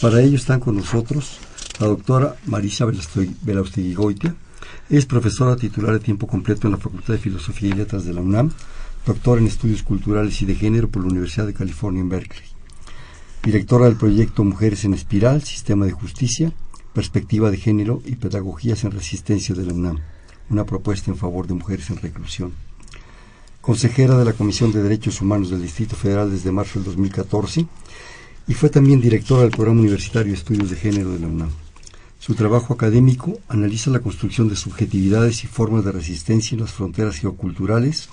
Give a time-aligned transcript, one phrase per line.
[0.00, 1.38] Para ello están con nosotros
[1.80, 3.96] la doctora Marisa Belaustegui.
[4.90, 8.20] Es profesora titular de tiempo completo en la Facultad de Filosofía y Letras de la
[8.20, 8.52] UNAM,
[9.06, 12.44] doctora en Estudios Culturales y de Género por la Universidad de California en Berkeley.
[13.42, 16.52] Directora del proyecto Mujeres en Espiral, Sistema de Justicia,
[16.92, 20.00] Perspectiva de Género y Pedagogías en Resistencia de la UNAM,
[20.50, 22.52] una propuesta en favor de mujeres en reclusión.
[23.62, 27.66] Consejera de la Comisión de Derechos Humanos del Distrito Federal desde marzo del 2014
[28.48, 31.50] y fue también directora del Programa Universitario de Estudios de Género de la UNAM.
[32.18, 37.18] Su trabajo académico analiza la construcción de subjetividades y formas de resistencia en las fronteras
[37.18, 38.08] geoculturales,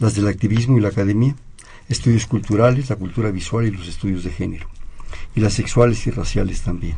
[0.00, 1.34] las del activismo y la academia,
[1.88, 4.68] estudios culturales, la cultura visual y los estudios de género,
[5.34, 6.96] y las sexuales y raciales también.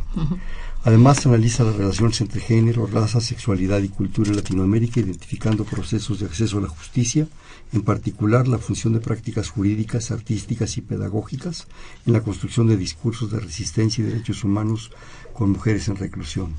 [0.84, 6.26] Además, analiza las relaciones entre género, raza, sexualidad y cultura en Latinoamérica, identificando procesos de
[6.26, 7.28] acceso a la justicia,
[7.72, 11.66] en particular la función de prácticas jurídicas, artísticas y pedagógicas
[12.06, 14.90] en la construcción de discursos de resistencia y derechos humanos
[15.32, 16.54] con mujeres en reclusión.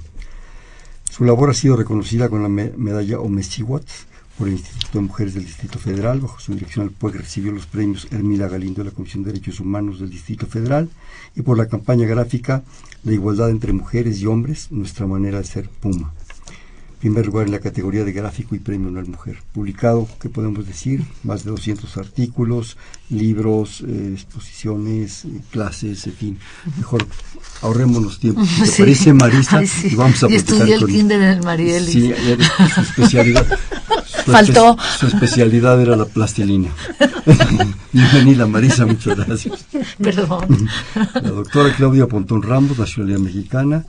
[1.09, 3.85] Su labor ha sido reconocida con la medalla Omesiwat
[4.37, 6.21] por el Instituto de Mujeres del Distrito Federal.
[6.21, 9.59] Bajo su dirección, el PUEG recibió los premios Hermila Galindo de la Comisión de Derechos
[9.59, 10.89] Humanos del Distrito Federal
[11.35, 12.63] y por la campaña gráfica
[13.03, 16.13] La igualdad entre mujeres y hombres, nuestra manera de ser Puma
[17.01, 19.39] primer lugar en la categoría de gráfico y premio Honor Mujer.
[19.53, 21.03] Publicado, ¿qué podemos decir?
[21.23, 22.77] Más de 200 artículos,
[23.09, 26.39] libros, eh, exposiciones, eh, clases, en fin.
[26.77, 27.07] Mejor
[27.63, 28.43] ahorrémonos tiempo.
[28.63, 29.63] ¿Te parece, Marisa?
[29.83, 31.91] Y vamos a y estudié el kinder en el Marieli.
[31.91, 32.13] Sí,
[32.75, 33.47] su especialidad.
[34.27, 34.77] Faltó.
[34.99, 36.69] su especialidad era la plastilina.
[37.91, 39.65] Bienvenida, Marisa, muchas gracias.
[39.97, 40.69] Perdón.
[41.15, 43.85] La doctora Claudia Pontón Ramos, nacionalidad mexicana,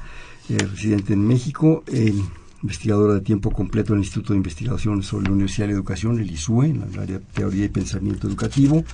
[0.48, 1.84] eh, residente en México.
[2.62, 6.30] Investigadora de tiempo completo en el Instituto de Investigación sobre la Universidad de Educación, el
[6.30, 8.84] ISUE, en el área Teoría y Pensamiento Educativo.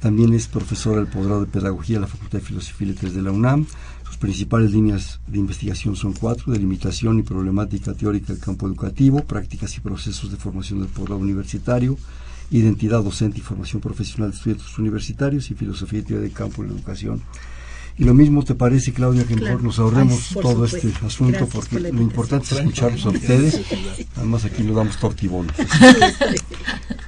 [0.00, 3.22] También es profesora del posgrado de Pedagogía de la Facultad de Filosofía y Letras de
[3.22, 3.66] la UNAM.
[4.04, 9.76] Sus principales líneas de investigación son cuatro, delimitación y problemática teórica del campo educativo, prácticas
[9.76, 11.96] y procesos de formación del posgrado universitario,
[12.50, 16.68] identidad docente y formación profesional de estudiantes universitarios y filosofía y teoría del campo de
[16.68, 17.22] la educación
[17.98, 22.00] y lo mismo te parece, Claudia, que mejor nos ahorremos todo este asunto porque lo
[22.00, 23.60] importante es escucharlos a ustedes.
[24.16, 25.54] Además, aquí nos damos tortibones.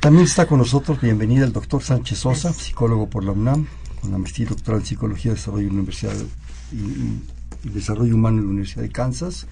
[0.00, 3.66] También está con nosotros, bienvenida el doctor Sánchez Sosa, psicólogo por la UNAM,
[4.02, 6.14] con la maestría doctoral en Psicología, Desarrollo, Universidad
[6.72, 9.46] y, Desarrollo Humano en la Universidad de Kansas,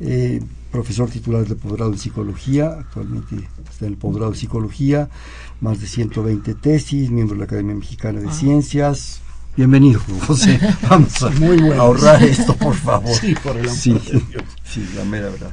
[0.00, 0.42] eh,
[0.72, 3.36] profesor titular de posgrado en Psicología, actualmente
[3.70, 5.10] está en el posgrado de Psicología,
[5.60, 8.32] más de 120 tesis, miembro de la Academia Mexicana de ah.
[8.32, 9.20] Ciencias,
[9.56, 10.58] Bienvenido, José.
[10.88, 13.14] Vamos a ahorrar esto, por favor.
[13.14, 13.98] Sí, por el amor sí,
[14.64, 15.50] sí, la mera verdad.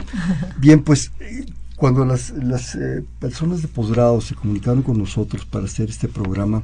[0.57, 1.11] Bien, pues
[1.75, 6.63] cuando las, las eh, personas de posgrado se comunicaron con nosotros para hacer este programa,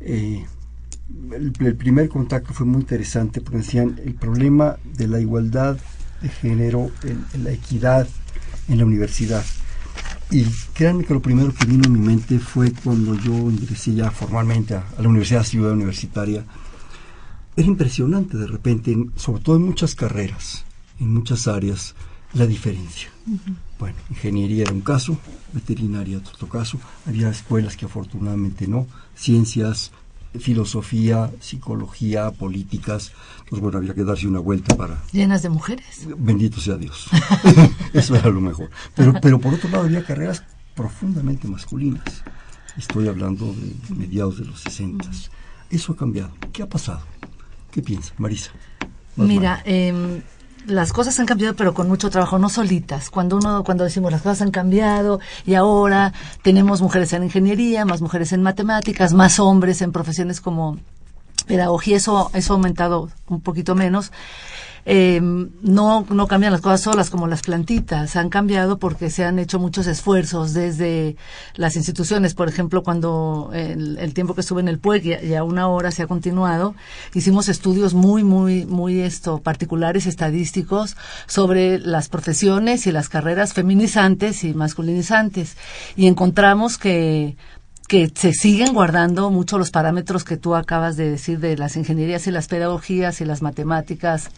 [0.00, 0.44] eh,
[1.32, 5.76] el, primer contacto fue muy interesante porque decían el problema de la igualdad
[6.20, 6.90] de género,
[7.42, 8.08] la equidad
[8.68, 9.44] en la universidad.
[10.30, 10.44] Y
[10.74, 14.74] créanme que lo primero que vino a mi mente fue cuando yo ingresé ya formalmente
[14.74, 16.44] a, la Universidad Ciudad Universitaria.
[17.56, 20.64] Era impresionante de repente, sobre todo en muchas carreras,
[20.98, 21.94] en muchas áreas,
[22.34, 23.08] la diferencia.
[23.78, 25.16] Bueno, ingeniería era un caso,
[25.52, 29.92] veterinaria otro caso, había escuelas que afortunadamente no, ciencias,
[30.38, 33.12] filosofía, psicología, políticas.
[33.48, 35.02] Pues bueno, había que darse una vuelta para...
[35.12, 36.06] Llenas de mujeres.
[36.18, 37.08] Bendito sea Dios.
[37.92, 38.70] Eso era lo mejor.
[38.94, 40.42] Pero, pero por otro lado había carreras
[40.74, 42.22] profundamente masculinas.
[42.76, 45.08] Estoy hablando de mediados de los 60.
[45.70, 46.30] Eso ha cambiado.
[46.52, 47.00] ¿Qué ha pasado?
[47.70, 48.52] ¿Qué piensa, Marisa?
[49.16, 50.22] Mira, eh,
[50.66, 53.10] las cosas han cambiado, pero con mucho trabajo, no solitas.
[53.10, 58.00] Cuando uno, cuando decimos las cosas han cambiado y ahora tenemos mujeres en ingeniería, más
[58.02, 60.78] mujeres en matemáticas, más hombres en profesiones como
[61.46, 64.12] pedagogía, eso, eso ha aumentado un poquito menos
[64.88, 69.40] eh, no, no cambian las cosas solas como las plantitas, han cambiado porque se han
[69.40, 71.16] hecho muchos esfuerzos desde
[71.54, 75.66] las instituciones, por ejemplo, cuando el, tiempo que estuve en el PUEC y, a una
[75.66, 76.76] hora se ha continuado,
[77.14, 80.96] hicimos estudios muy, muy, muy esto, particulares, estadísticos
[81.26, 85.56] sobre las profesiones y las carreras feminizantes y masculinizantes.
[85.96, 87.36] Y encontramos que
[87.86, 92.26] que se siguen guardando mucho los parámetros que tú acabas de decir de las ingenierías
[92.26, 94.30] y las pedagogías y las matemáticas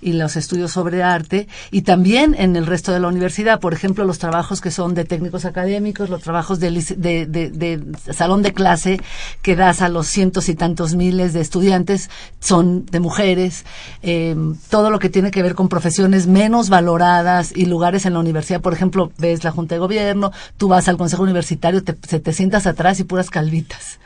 [0.00, 3.58] y los estudios sobre arte y también en el resto de la universidad.
[3.58, 7.82] Por ejemplo, los trabajos que son de técnicos académicos, los trabajos de, de, de,
[8.12, 9.00] salón de clase
[9.42, 13.64] que das a los cientos y tantos miles de estudiantes son de mujeres.
[14.02, 14.36] Eh,
[14.68, 18.60] todo lo que tiene que ver con profesiones menos valoradas y lugares en la universidad,
[18.60, 22.66] por ejemplo, ves la Junta de Gobierno, tú vas al Consejo Universitario, te, te sientas
[22.66, 23.98] atrás y puras calvitas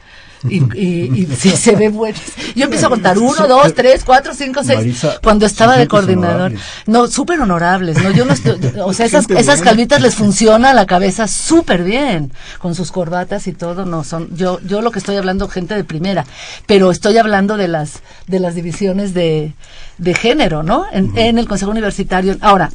[0.45, 2.19] y, y, sí se ve bueno.
[2.55, 5.05] Yo empiezo a contar uno, dos, tres, cuatro, cinco, seis.
[5.23, 6.53] cuando estaba de coordinador.
[6.87, 8.03] No, súper honorables.
[8.03, 12.33] No, yo no estoy, o sea, esas, esas calvitas les funciona la cabeza súper bien,
[12.59, 13.85] con sus corbatas y todo.
[13.85, 16.25] No, son, yo, yo lo que estoy hablando, gente de primera,
[16.67, 19.55] pero estoy hablando de las, de las divisiones de,
[19.99, 20.87] de género, ¿no?
[20.93, 22.37] En, en el Consejo Universitario.
[22.41, 22.71] Ahora,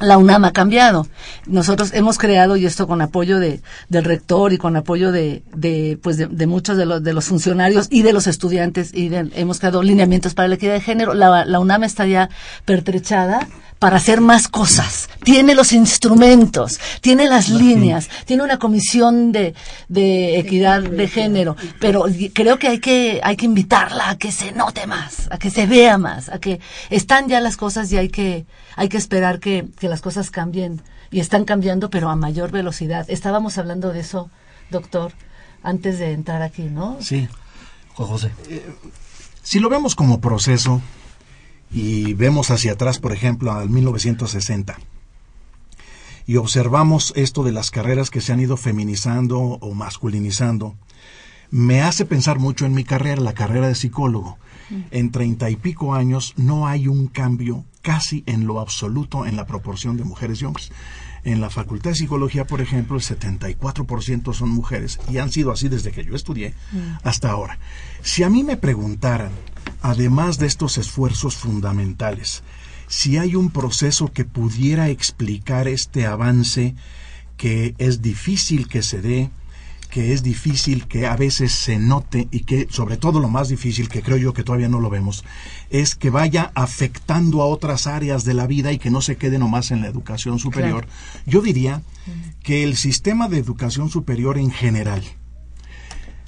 [0.00, 1.06] la UNAM ha cambiado.
[1.46, 5.98] Nosotros hemos creado, y esto con apoyo de, del rector y con apoyo de, de
[6.02, 9.82] pues de, muchos de los, de los funcionarios y de los estudiantes, y hemos creado
[9.82, 11.14] lineamientos para la equidad de género.
[11.14, 12.30] La, la UNAM está ya
[12.64, 13.46] pertrechada
[13.78, 15.08] para hacer más cosas.
[15.24, 19.54] Tiene los instrumentos, tiene las líneas, tiene una comisión de,
[19.88, 24.52] de equidad de género, pero creo que hay que hay que invitarla a que se
[24.52, 26.60] note más, a que se vea más, a que
[26.90, 28.46] están ya las cosas y hay que
[28.76, 33.06] hay que esperar que, que las cosas cambien y están cambiando, pero a mayor velocidad.
[33.08, 34.30] Estábamos hablando de eso,
[34.70, 35.12] doctor,
[35.62, 36.96] antes de entrar aquí, ¿no?
[37.00, 37.28] Sí,
[37.94, 38.30] José.
[38.48, 38.64] Eh,
[39.42, 40.82] si lo vemos como proceso,
[41.70, 44.78] y vemos hacia atrás, por ejemplo, al 1960,
[46.26, 50.76] y observamos esto de las carreras que se han ido feminizando o masculinizando,
[51.50, 54.38] me hace pensar mucho en mi carrera, la carrera de psicólogo.
[54.90, 59.46] En treinta y pico años no hay un cambio casi en lo absoluto en la
[59.46, 60.70] proporción de mujeres y hombres.
[61.24, 65.68] En la Facultad de Psicología, por ejemplo, el 74% son mujeres y han sido así
[65.68, 66.52] desde que yo estudié
[67.02, 67.58] hasta ahora.
[68.02, 69.30] Si a mí me preguntaran
[69.82, 72.42] además de estos esfuerzos fundamentales,
[72.88, 76.74] si hay un proceso que pudiera explicar este avance
[77.36, 79.30] que es difícil que se dé,
[79.90, 83.88] que es difícil que a veces se note y que sobre todo lo más difícil
[83.88, 85.24] que creo yo que todavía no lo vemos
[85.70, 89.38] es que vaya afectando a otras áreas de la vida y que no se quede
[89.38, 90.86] nomás en la educación superior.
[91.26, 91.82] Yo diría
[92.42, 95.02] que el sistema de educación superior en general,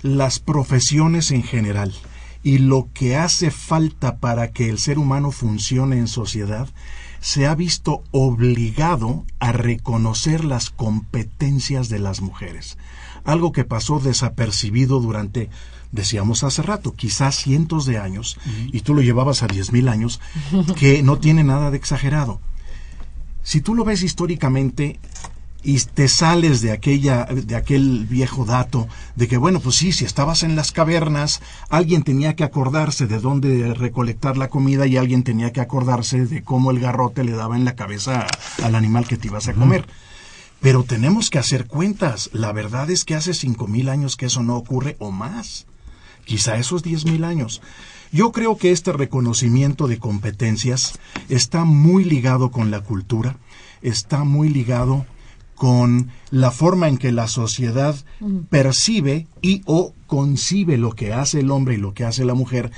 [0.02, 1.94] las profesiones en general,
[2.42, 6.68] y lo que hace falta para que el ser humano funcione en sociedad,
[7.20, 12.78] se ha visto obligado a reconocer las competencias de las mujeres.
[13.24, 15.50] Algo que pasó desapercibido durante,
[15.92, 18.38] decíamos hace rato, quizás cientos de años,
[18.72, 20.20] y tú lo llevabas a diez mil años,
[20.76, 22.40] que no tiene nada de exagerado.
[23.42, 24.98] Si tú lo ves históricamente,
[25.62, 30.04] y te sales de aquella de aquel viejo dato de que bueno pues sí si
[30.04, 35.22] estabas en las cavernas alguien tenía que acordarse de dónde recolectar la comida y alguien
[35.22, 38.26] tenía que acordarse de cómo el garrote le daba en la cabeza
[38.62, 39.86] al animal que te ibas a comer.
[40.60, 42.28] Pero tenemos que hacer cuentas.
[42.34, 45.66] La verdad es que hace cinco mil años que eso no ocurre o más.
[46.26, 47.62] Quizá esos diez mil años.
[48.12, 50.98] Yo creo que este reconocimiento de competencias
[51.30, 53.36] está muy ligado con la cultura
[53.82, 55.06] está muy ligado
[55.60, 57.94] con la forma en que la sociedad
[58.48, 62.72] percibe y o concibe lo que hace el hombre y lo que hace la mujer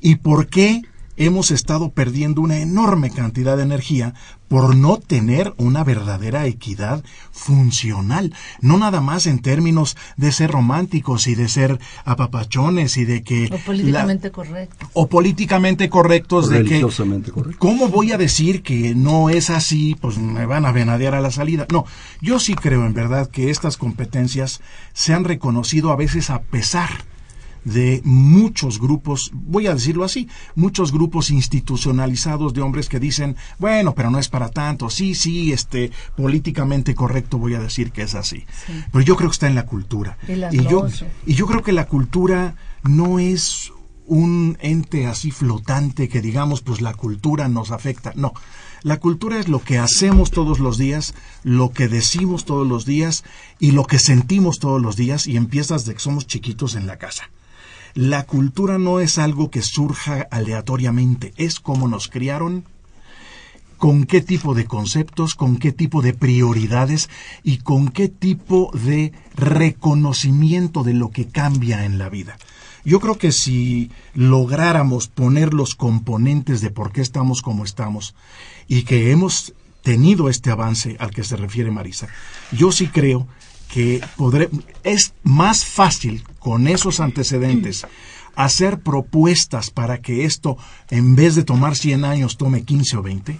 [0.00, 0.82] y por qué
[1.16, 4.14] hemos estado perdiendo una enorme cantidad de energía
[4.48, 11.26] por no tener una verdadera equidad funcional, no nada más en términos de ser románticos
[11.26, 16.80] y de ser apapachones y de que o políticamente correctos o políticamente correctos de que
[16.80, 17.58] correcto.
[17.58, 21.30] cómo voy a decir que no es así, pues me van a venadear a la
[21.30, 21.66] salida.
[21.70, 21.84] No,
[22.20, 24.60] yo sí creo en verdad que estas competencias
[24.92, 27.07] se han reconocido a veces a pesar
[27.64, 33.94] de muchos grupos, voy a decirlo así, muchos grupos institucionalizados de hombres que dicen, bueno,
[33.94, 38.14] pero no es para tanto, sí, sí, este, políticamente correcto voy a decir que es
[38.14, 38.44] así.
[38.92, 40.18] Pero yo creo que está en la cultura.
[40.28, 40.86] Y, yo,
[41.26, 43.72] y yo creo que la cultura no es
[44.06, 48.12] un ente así flotante que digamos, pues la cultura nos afecta.
[48.16, 48.32] No,
[48.82, 53.24] la cultura es lo que hacemos todos los días, lo que decimos todos los días
[53.58, 56.96] y lo que sentimos todos los días y empiezas de que somos chiquitos en la
[56.96, 57.30] casa.
[58.00, 62.62] La cultura no es algo que surja aleatoriamente, es como nos criaron,
[63.76, 67.10] con qué tipo de conceptos, con qué tipo de prioridades
[67.42, 72.38] y con qué tipo de reconocimiento de lo que cambia en la vida.
[72.84, 78.14] Yo creo que si lográramos poner los componentes de por qué estamos como estamos
[78.68, 82.06] y que hemos tenido este avance al que se refiere Marisa,
[82.52, 83.26] yo sí creo
[83.72, 84.48] que podré,
[84.84, 87.86] es más fácil con esos antecedentes
[88.34, 90.56] hacer propuestas para que esto,
[90.90, 93.38] en vez de tomar 100 años, tome 15 o 20,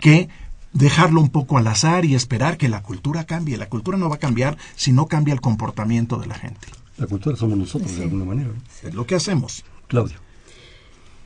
[0.00, 0.28] que
[0.72, 3.56] dejarlo un poco al azar y esperar que la cultura cambie.
[3.56, 6.66] La cultura no va a cambiar si no cambia el comportamiento de la gente.
[6.98, 8.50] La cultura somos nosotros, de alguna manera.
[8.82, 9.64] Es lo que hacemos.
[9.86, 10.16] Claudio.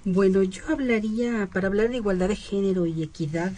[0.04, 3.52] Bueno, yo hablaría, para hablar de igualdad de género y equidad,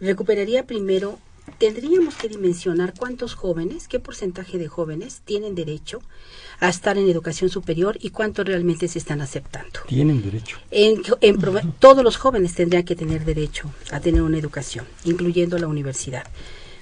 [0.00, 1.18] recuperaría primero
[1.58, 6.02] tendríamos que dimensionar cuántos jóvenes, qué porcentaje de jóvenes tienen derecho
[6.60, 9.80] a estar en educación superior y cuántos realmente se están aceptando.
[9.86, 10.58] Tienen derecho.
[10.70, 11.02] En,
[11.78, 16.26] todos los jóvenes tendrían que tener derecho a tener una educación, incluyendo la universidad.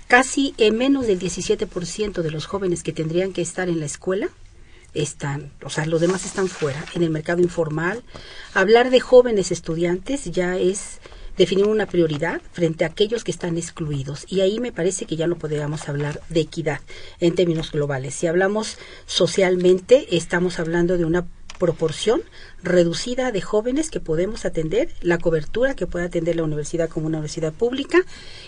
[0.06, 4.28] Casi en menos del 17% de los jóvenes que tendrían que estar en la escuela
[4.92, 8.02] están, o sea, los demás están fuera, en el mercado informal.
[8.52, 11.00] Hablar de jóvenes estudiantes ya es
[11.36, 14.24] definir una prioridad frente a aquellos que están excluidos.
[14.28, 16.80] Y ahí me parece que ya no podríamos hablar de equidad
[17.20, 18.14] en términos globales.
[18.14, 21.26] Si hablamos socialmente, estamos hablando de una
[21.58, 22.22] proporción
[22.62, 27.18] reducida de jóvenes que podemos atender, la cobertura que puede atender la universidad como una
[27.18, 27.98] universidad pública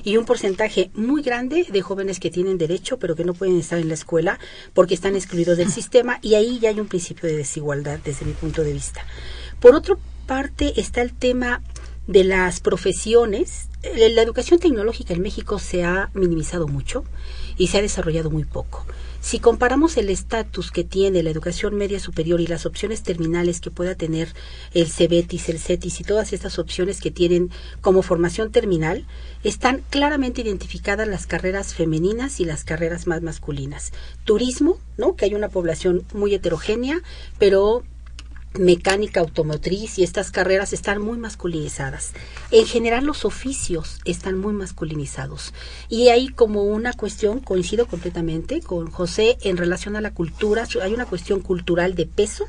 [0.04, 3.78] y un porcentaje muy grande de jóvenes que tienen derecho pero que no pueden estar
[3.78, 4.38] en la escuela
[4.74, 8.32] porque están excluidos del sistema y ahí ya hay un principio de desigualdad desde mi
[8.32, 9.06] punto de vista.
[9.60, 11.62] Por otra parte está el tema
[12.06, 17.04] de las profesiones, eh, la educación tecnológica en México se ha minimizado mucho
[17.56, 18.84] y se ha desarrollado muy poco.
[19.20, 23.72] Si comparamos el estatus que tiene la educación media superior y las opciones terminales que
[23.72, 24.28] pueda tener
[24.72, 29.04] el CEBETIS, el CETIS y todas estas opciones que tienen como formación terminal,
[29.42, 33.92] están claramente identificadas las carreras femeninas y las carreras más masculinas.
[34.24, 35.16] Turismo, ¿no?
[35.16, 37.00] Que hay una población muy heterogénea,
[37.38, 37.82] pero
[38.54, 42.12] mecánica automotriz y estas carreras están muy masculinizadas.
[42.50, 45.52] En general los oficios están muy masculinizados.
[45.88, 50.94] Y hay como una cuestión, coincido completamente con José, en relación a la cultura, hay
[50.94, 52.46] una cuestión cultural de peso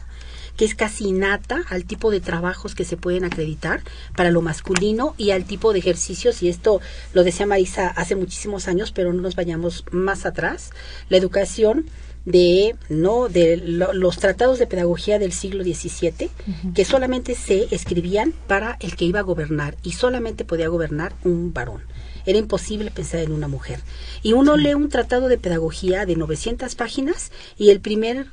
[0.58, 3.82] que es casi innata al tipo de trabajos que se pueden acreditar
[4.16, 6.82] para lo masculino y al tipo de ejercicios, y esto
[7.13, 10.72] lo decía Marisa hace muchísimos años, pero no nos vayamos más atrás,
[11.10, 11.86] la educación
[12.27, 16.29] de no de los tratados de pedagogía del siglo XVII
[16.75, 21.53] que solamente se escribían para el que iba a gobernar y solamente podía gobernar un
[21.53, 21.84] varón.
[22.25, 23.79] Era imposible pensar en una mujer.
[24.24, 28.27] Y uno lee un tratado de pedagogía de 900 páginas y el primer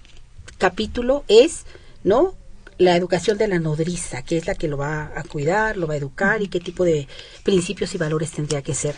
[0.59, 1.65] capítulo es
[2.03, 2.35] no
[2.79, 5.95] la educación de la nodriza, que es la que lo va a cuidar, lo va
[5.95, 7.07] a educar y qué tipo de
[7.45, 8.97] principios y valores tendría que ser.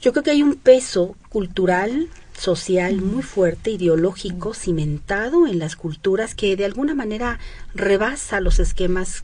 [0.00, 6.34] Yo creo que hay un peso cultural social muy fuerte, ideológico, cimentado en las culturas
[6.34, 7.38] que de alguna manera
[7.74, 9.22] rebasa los esquemas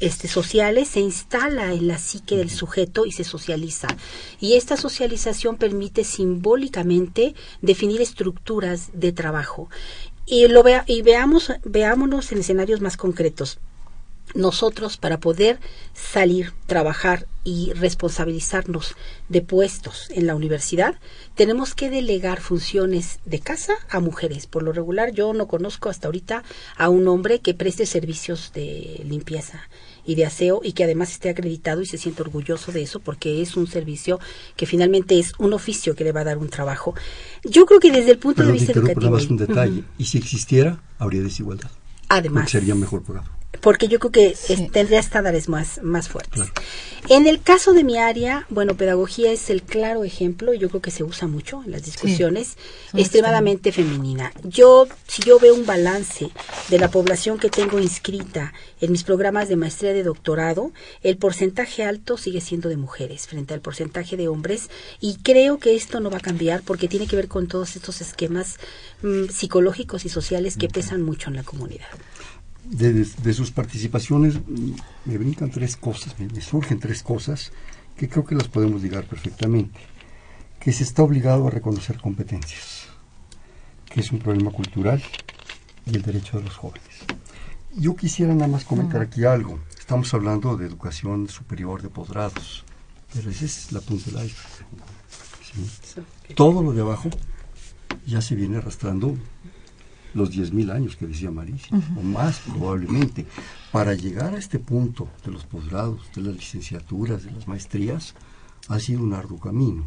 [0.00, 3.88] este, sociales, se instala en la psique del sujeto y se socializa.
[4.40, 9.68] Y esta socialización permite simbólicamente definir estructuras de trabajo.
[10.24, 13.58] Y, lo vea, y veamos, veámonos en escenarios más concretos
[14.34, 15.58] nosotros para poder
[15.94, 18.94] salir, trabajar y responsabilizarnos
[19.28, 20.94] de puestos en la universidad,
[21.34, 24.46] tenemos que delegar funciones de casa a mujeres.
[24.46, 26.44] Por lo regular, yo no conozco hasta ahorita
[26.76, 29.68] a un hombre que preste servicios de limpieza
[30.04, 33.42] y de aseo y que además esté acreditado y se siente orgulloso de eso porque
[33.42, 34.18] es un servicio
[34.56, 36.94] que finalmente es un oficio que le va a dar un trabajo.
[37.44, 39.16] Yo creo que desde el punto de vista educativo...
[39.16, 39.84] un detalle.
[39.98, 41.70] Y si existiera, habría desigualdad.
[42.08, 42.50] Además.
[42.50, 44.36] sería mejor pagado porque yo creo que
[44.72, 46.42] tendría estándares más, más fuertes.
[47.08, 50.92] En el caso de mi área, bueno, pedagogía es el claro ejemplo, yo creo que
[50.92, 52.56] se usa mucho en las discusiones,
[52.94, 54.32] extremadamente femenina.
[54.44, 56.30] Yo, si yo veo un balance
[56.68, 61.82] de la población que tengo inscrita en mis programas de maestría de doctorado, el porcentaje
[61.82, 66.10] alto sigue siendo de mujeres frente al porcentaje de hombres y creo que esto no
[66.10, 68.58] va a cambiar porque tiene que ver con todos estos esquemas
[69.02, 71.88] mm, psicológicos y sociales que pesan mucho en la comunidad
[72.64, 74.72] de, sus participaciones mm,
[75.06, 77.52] me brincan tres cosas, me, surgen tres cosas
[77.96, 79.80] que creo que las podemos ligar perfectamente.
[80.60, 82.86] Que se está obligado a reconocer competencias,
[83.86, 85.02] que es un problema cultural
[85.86, 86.88] y el derecho de los jóvenes.
[87.74, 89.58] Yo quisiera nada más comentar aquí algo.
[89.78, 92.64] Estamos hablando de educación superior de posgrados,
[93.12, 94.66] pero esa es la punta del iceberg.
[96.34, 97.10] Todo lo de abajo
[98.06, 99.16] ya se viene arrastrando
[100.14, 103.26] los 10.000 años que decía Marisa, o más probablemente.
[103.70, 108.14] Para llegar a este punto de los posgrados, de las licenciaturas, de las maestrías,
[108.68, 109.86] ha sido un arduo camino,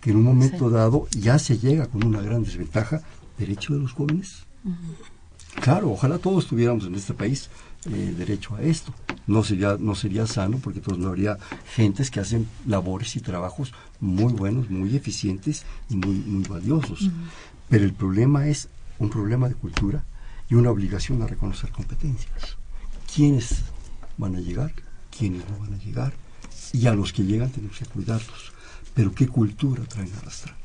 [0.00, 3.02] que en un momento dado ya se llega con una gran desventaja,
[3.38, 4.44] derecho de los jóvenes.
[5.60, 7.50] Claro, ojalá todos tuviéramos en este país
[7.90, 8.94] eh, derecho a esto.
[9.26, 11.38] No sería, no sería sano porque entonces no habría
[11.74, 17.10] gentes que hacen labores y trabajos muy buenos, muy eficientes y muy, muy valiosos.
[17.68, 18.68] Pero el problema es
[18.98, 20.04] un problema de cultura
[20.48, 22.56] y una obligación a reconocer competencias.
[23.14, 23.62] ¿Quiénes
[24.18, 24.72] van a llegar?
[25.16, 26.12] ¿Quiénes no van a llegar?
[26.72, 28.52] Y a los que llegan tenemos que cuidarlos.
[28.94, 30.62] Pero ¿qué cultura traen arrastrando?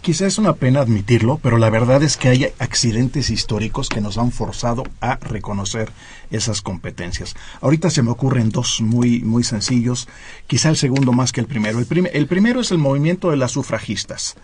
[0.00, 4.16] Quizá es una pena admitirlo, pero la verdad es que hay accidentes históricos que nos
[4.16, 5.92] han forzado a reconocer
[6.30, 7.34] esas competencias.
[7.60, 10.08] Ahorita se me ocurren dos muy, muy sencillos,
[10.46, 11.78] quizá el segundo más que el primero.
[11.78, 14.36] El, el primero es el movimiento de las sufragistas.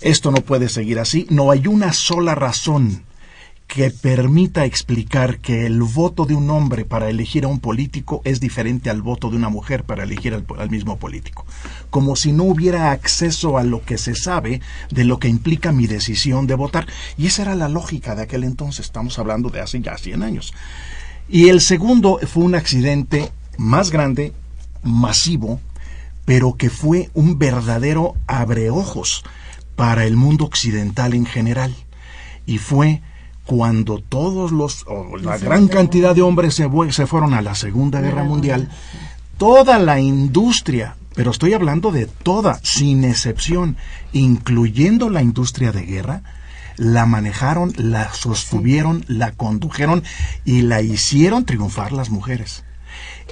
[0.00, 1.26] Esto no puede seguir así.
[1.30, 3.02] No hay una sola razón
[3.68, 8.40] que permita explicar que el voto de un hombre para elegir a un político es
[8.40, 11.44] diferente al voto de una mujer para elegir al, mismo político.
[11.90, 15.86] Como si no hubiera acceso a lo que se sabe de lo que implica mi
[15.86, 16.86] decisión de votar.
[17.18, 18.86] Y esa era la lógica de aquel entonces.
[18.86, 20.54] Estamos hablando de hace ya 100 años.
[21.28, 24.32] Y el segundo fue un accidente más grande,
[24.82, 25.60] masivo,
[26.24, 29.24] pero que fue un verdadero abreojos
[29.78, 31.72] para el mundo occidental en general.
[32.46, 33.00] Y fue
[33.46, 38.00] cuando todos los, o la gran cantidad de hombres se, se fueron a la Segunda
[38.00, 38.68] Guerra Mundial,
[39.36, 43.76] toda la industria, pero estoy hablando de toda, sin excepción,
[44.12, 46.22] incluyendo la industria de guerra,
[46.76, 50.02] la manejaron, la sostuvieron, la condujeron
[50.44, 52.64] y la hicieron triunfar las mujeres.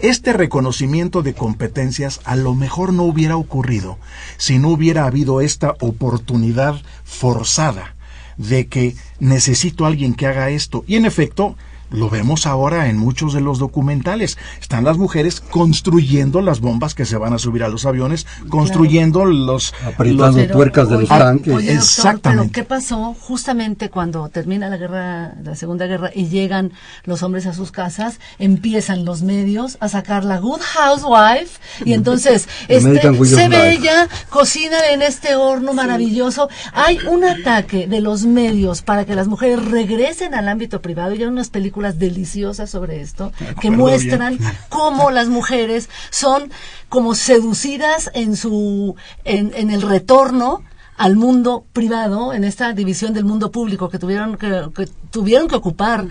[0.02, 3.98] Este reconocimiento de competencias a lo mejor no hubiera ocurrido
[4.36, 7.96] si no hubiera habido esta oportunidad forzada
[8.36, 10.84] de que necesito a alguien que haga esto.
[10.86, 11.56] Y en efecto,
[11.90, 14.38] lo vemos ahora en muchos de los documentales.
[14.60, 19.24] Están las mujeres construyendo las bombas que se van a subir a los aviones, construyendo
[19.24, 19.74] los...
[19.84, 21.68] Apretando tuercas de los tanques.
[21.68, 22.52] Exactamente.
[22.52, 26.72] pero ¿qué pasó justamente cuando termina la guerra, la Segunda Guerra, y llegan
[27.04, 28.20] los hombres a sus casas?
[28.38, 34.76] Empiezan los medios a sacar la Good Housewife, y entonces este, se ve ella, cocina
[34.92, 36.48] en este horno maravilloso.
[36.72, 41.14] Hay un ataque de los medios para que las mujeres regresen al ámbito privado.
[41.14, 46.50] Y hay unas películas deliciosas sobre esto, que muestran cómo las mujeres son
[46.89, 50.62] como seducidas en su, en, en el retorno
[50.97, 56.06] al mundo privado, en esta división del mundo público que tuvieron que, tuvieron que ocupar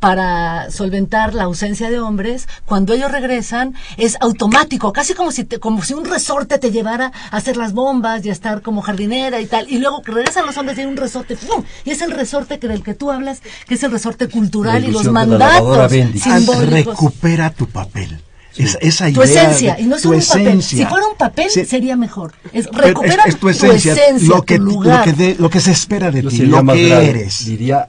[0.00, 5.82] para solventar la ausencia de hombres, cuando ellos regresan es automático, casi como si como
[5.82, 9.46] si un resorte te llevara a hacer las bombas y a estar como jardinera y
[9.46, 11.36] tal, y luego que regresan los hombres y hay un resorte,
[11.84, 14.90] y es el resorte que del que tú hablas, que es el resorte cultural y
[14.90, 16.98] los mandatos simbólicos.
[16.98, 18.18] Recupera tu papel
[18.56, 20.62] esa tu esencia, y no es un papel.
[20.62, 22.34] Si fuera un papel, sería mejor.
[22.52, 26.64] Es, recupera tu, esencia, lo, que, lo, que lo que se espera de ti, lo
[26.64, 27.44] que eres.
[27.46, 27.88] Diría,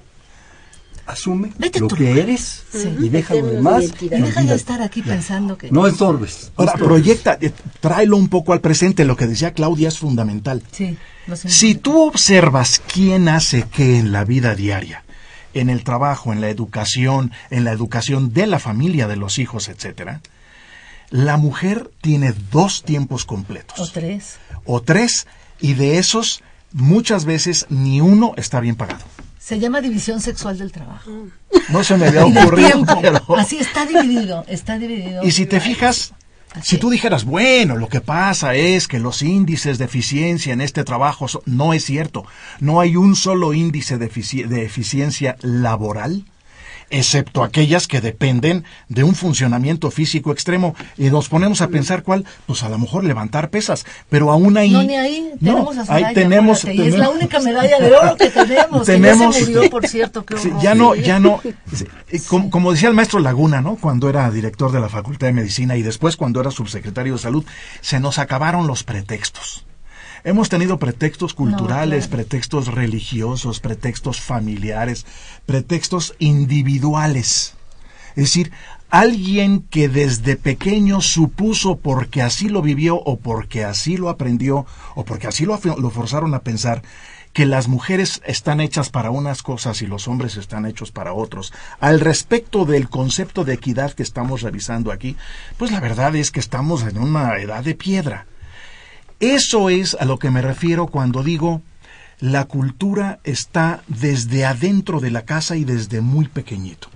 [1.05, 2.63] asume lo que eres
[2.99, 3.85] y deja lo demás.
[4.01, 5.71] Y deja de estar aquí pensando que...
[5.71, 6.51] No estorbes.
[6.55, 9.05] Ahora, proyecta, eh, tráelo un poco al presente.
[9.05, 10.63] Lo que decía Claudia es fundamental.
[11.45, 15.03] si tú observas quién hace qué en la vida diaria,
[15.53, 19.69] en el trabajo, en la educación, en la educación de la familia, de los hijos,
[19.69, 20.21] etcétera,
[21.09, 23.79] la mujer tiene dos tiempos completos.
[23.79, 24.37] O tres.
[24.65, 25.27] O tres,
[25.59, 26.41] y de esos
[26.71, 29.03] muchas veces ni uno está bien pagado.
[29.39, 31.11] Se llama división sexual del trabajo.
[31.69, 32.83] No se me había ocurrido.
[33.37, 35.23] Así está dividido, está dividido.
[35.23, 36.13] Y si te fijas,
[36.63, 40.83] si tú dijeras, bueno, lo que pasa es que los índices de eficiencia en este
[40.83, 42.25] trabajo no es cierto.
[42.59, 46.25] No hay un solo índice de eficiencia laboral
[46.89, 50.75] excepto aquellas que dependen de un funcionamiento físico extremo.
[50.97, 54.71] Y nos ponemos a pensar cuál, pues a lo mejor levantar pesas, pero aún ahí...
[54.71, 58.29] No, ni ahí tenemos a ahí tenemos, y es la única medalla de oro que
[58.29, 58.85] tenemos.
[58.85, 60.25] tenemos se murió, por cierto.
[60.61, 61.41] ya no, ya no...
[62.27, 63.75] Como, como, decía el maestro Laguna, ¿no?
[63.75, 67.43] Cuando era director de la Facultad de Medicina y después cuando era subsecretario de Salud,
[67.81, 69.65] se nos acabaron los pretextos.
[70.25, 75.05] Hemos tenido pretextos culturales, pretextos religiosos, pretextos familiares,
[75.45, 77.53] pretextos individuales.
[78.15, 78.51] Es decir,
[78.89, 85.05] alguien que desde pequeño supuso porque así lo vivió o porque así lo aprendió o
[85.05, 86.81] porque así lo, lo, forzaron a pensar
[87.31, 91.53] que las mujeres están hechas para unas cosas y los hombres están hechos para otros.
[91.79, 95.17] Al respecto del concepto de equidad que estamos revisando aquí,
[95.59, 98.25] pues la verdad es que estamos en una edad de piedra.
[99.19, 101.61] Eso es a lo que me refiero cuando digo
[102.19, 106.89] la cultura está desde adentro de la casa y desde muy pequeñito.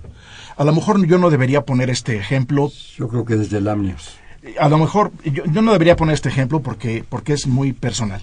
[0.56, 2.70] A lo mejor yo no debería poner este ejemplo.
[2.96, 4.18] Yo creo que desde el AMNIOS.
[4.58, 8.22] A lo mejor yo, no debería poner este ejemplo porque, porque es muy personal.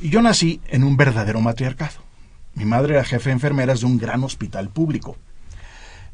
[0.00, 2.00] Yo nací en un verdadero matriarcado.
[2.54, 5.16] Mi madre era jefe de enfermeras de un gran hospital público.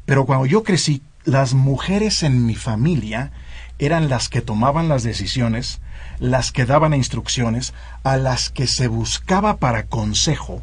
[0.05, 3.31] Pero cuando yo crecí, las mujeres en mi familia
[3.79, 5.81] eran las que tomaban las decisiones,
[6.19, 10.61] las que daban instrucciones, a las que se buscaba para consejo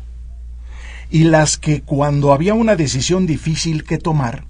[1.10, 4.44] y las que cuando había una decisión difícil que tomar,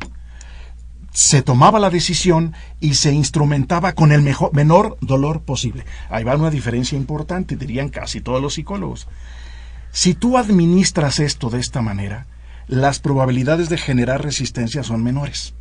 [1.13, 5.85] se tomaba la decisión y se instrumentaba con el mejor, menor dolor posible.
[6.11, 9.07] Ahí va una diferencia importante, dirían casi todos los psicólogos.
[9.93, 12.27] Si tú administras esto de esta manera,
[12.67, 15.55] las probabilidades de generar resistencia son menores.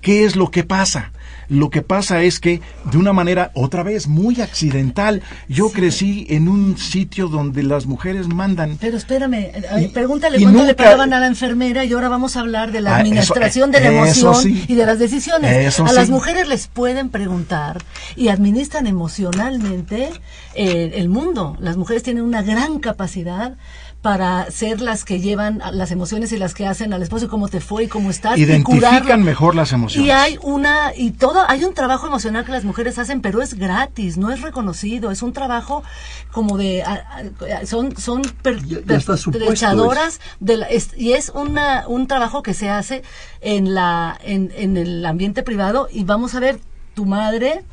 [0.00, 1.12] ¿Qué es lo que pasa?
[1.48, 6.48] Lo que pasa es que de una manera otra vez muy accidental, yo crecí en
[6.48, 8.78] un sitio donde las mujeres mandan.
[8.80, 12.72] Pero espérame, eh, pregúntale cuánto le pagaban a la enfermera y ahora vamos a hablar
[12.72, 14.36] de la ah, administración de la emoción
[14.68, 15.80] y de las decisiones.
[15.80, 17.82] a las mujeres les pueden preguntar
[18.16, 20.10] y administran emocionalmente
[20.54, 21.56] eh, el mundo.
[21.60, 23.56] Las mujeres tienen una gran capacidad
[24.04, 27.48] para ser las que llevan las emociones y las que hacen al esposo y cómo
[27.48, 30.06] te fue y cómo estás identifican mejor las emociones.
[30.06, 33.54] y hay una y todo hay un trabajo emocional que las mujeres hacen pero es
[33.54, 35.82] gratis no es reconocido es un trabajo
[36.32, 36.84] como de
[37.64, 38.60] son son per,
[40.38, 40.66] de la,
[40.98, 43.02] y es una un trabajo que se hace
[43.40, 46.58] en la en, en el ambiente privado y vamos a ver
[46.92, 47.64] tu madre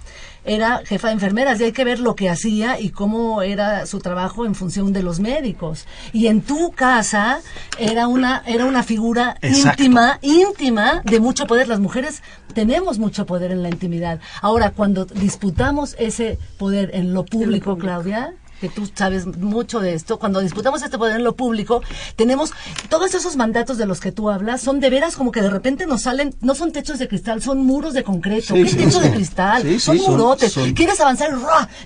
[0.44, 4.00] era jefa de enfermeras y hay que ver lo que hacía y cómo era su
[4.00, 5.86] trabajo en función de los médicos.
[6.14, 7.42] Y en tu casa
[7.78, 11.68] era una, era una figura íntima, íntima de mucho poder.
[11.68, 12.24] Las mujeres
[12.54, 14.20] tenemos mucho poder en la intimidad.
[14.42, 20.20] Ahora, cuando disputamos ese poder en lo público, Claudia, que tú sabes mucho de esto,
[20.20, 21.82] cuando disputamos este poder en lo público,
[22.16, 22.54] tenemos
[22.90, 25.88] todos esos mandatos de los que tú hablas, son de veras como que de repente
[25.88, 28.54] nos salen, no son techos de cristal, son muros de concreto.
[28.54, 29.80] ¿Qué techo de cristal?
[29.80, 30.54] son murotes.
[30.76, 31.32] Quieres avanzar,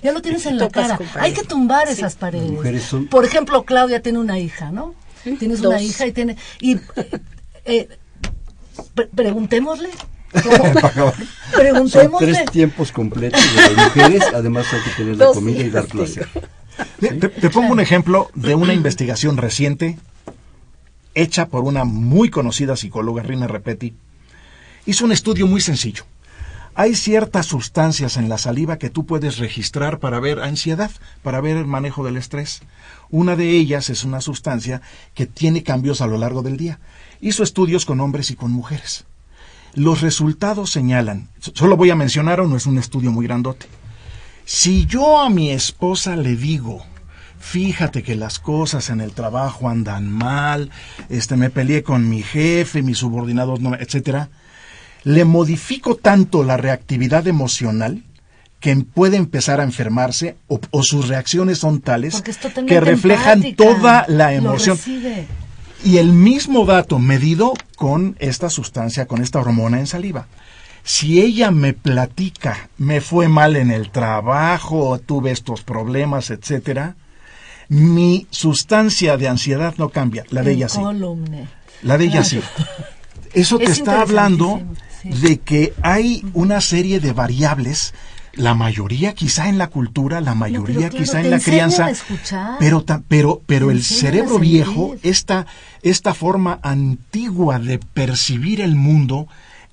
[0.02, 0.98] ya lo tienes en la cara.
[1.14, 2.84] Hay que tumbar esas paredes.
[3.10, 4.94] Por ejemplo, Claudia tiene una hija, ¿no?
[5.38, 6.36] Tienes una hija y tiene...
[6.60, 6.78] Y,
[7.64, 7.88] eh,
[9.14, 9.88] preguntémosle
[11.88, 15.86] Son tres tiempos completos de las mujeres, además hay que tener la comida y dar
[15.86, 16.28] placer.
[17.00, 19.98] Te, pongo un ejemplo de una investigación reciente
[21.14, 23.94] hecha por una muy conocida psicóloga, Rina Repetti.
[24.84, 26.04] Hizo un estudio muy sencillo.
[26.74, 30.90] Hay ciertas sustancias en la saliva que tú puedes registrar para ver ansiedad,
[31.22, 32.60] para ver el manejo del estrés.
[33.08, 34.82] Una de ellas es una sustancia
[35.14, 36.78] que tiene cambios a lo largo del día.
[37.22, 39.06] Hizo estudios con hombres y con mujeres.
[39.74, 43.66] Los resultados señalan, solo voy a mencionar uno, es un estudio muy grandote.
[44.46, 46.86] Si yo a mi esposa le digo,
[47.40, 50.70] fíjate que las cosas en el trabajo andan mal,
[51.08, 54.28] este me peleé con mi jefe, mis subordinados, no, etcétera,
[55.02, 58.04] le modifico tanto la reactividad emocional
[58.60, 62.22] que puede empezar a enfermarse o, sus reacciones son tales
[62.68, 64.78] que reflejan toda la emoción.
[65.84, 70.28] Y el mismo dato medido con esta sustancia, con esta hormona en saliva
[70.86, 76.94] si ella me platica, me fue mal en el trabajo, tuve estos problemas, etcétera,
[77.68, 80.80] mi sustancia de ansiedad no cambia, la de ella sí.
[81.82, 82.40] La de ella sí.
[83.34, 84.62] Eso te está hablando
[85.02, 87.92] de que hay una serie de variables
[88.34, 91.90] la mayoría quizá en la cultura, la mayoría quizá en la crianza,
[92.60, 95.46] pero pero pero el cerebro viejo, esta
[95.82, 99.26] esta forma antigua de percibir el mundo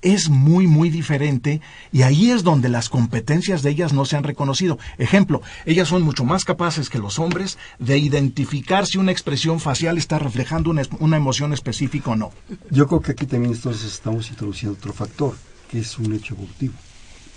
[0.04, 4.22] es muy, muy diferente y ahí es donde las competencias de ellas no se han
[4.22, 4.78] reconocido.
[4.98, 9.98] Ejemplo, ellas son mucho más capaces que los hombres de identificar si una expresión facial
[9.98, 12.30] está reflejando una, una emoción específica o no.
[12.70, 15.34] Yo creo que aquí también entonces estamos introduciendo otro factor,
[15.70, 16.74] que es un hecho evolutivo.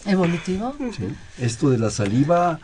[0.05, 0.75] ¿Evolutivo?
[0.95, 1.07] Sí.
[1.39, 2.59] Esto de la saliva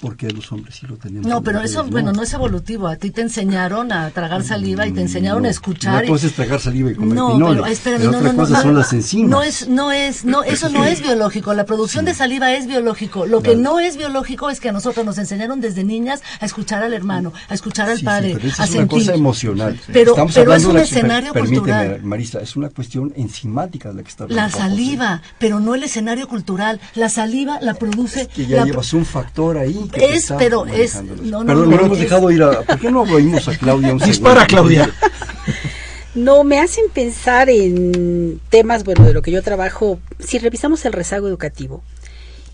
[0.00, 1.26] porque los hombres sí lo tenemos.
[1.26, 2.88] No, pero eso, bueno, no es evolutivo.
[2.88, 6.04] A ti te enseñaron a tragar mm, saliva y te enseñaron a escuchar.
[6.04, 9.30] Una cosa es tragar saliva y comer no, pero, espérame, no, son las enzimas.
[9.30, 11.54] No es, no es, no, eso no es biológico.
[11.54, 13.26] La producción de saliva es biológico.
[13.26, 16.82] Lo que no es biológico es que a nosotros nos enseñaron desde niñas a escuchar
[16.82, 19.80] al hermano, a escuchar al padre, pero a es una cosa emocional.
[19.92, 22.02] Pero, pero es un escenario cultural.
[22.02, 26.80] Marisa, es una cuestión enzimática la que está La saliva, pero no el escenario cultural.
[26.94, 28.22] La saliva la produce.
[28.22, 29.83] Es que ya llevas un factor ahí.
[29.94, 31.02] Es, pero es.
[31.02, 32.62] No, no, no, hemos dejado ir a.
[32.62, 33.92] ¿Por qué no oímos a Claudia?
[33.92, 34.90] Un Dispara, Claudia.
[36.14, 39.98] No, me hacen pensar en temas, bueno, de lo que yo trabajo.
[40.20, 41.82] Si revisamos el rezago educativo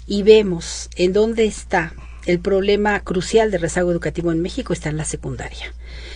[0.07, 1.93] y vemos en dónde está
[2.25, 5.75] el problema crucial de rezago educativo en México, está en la secundaria.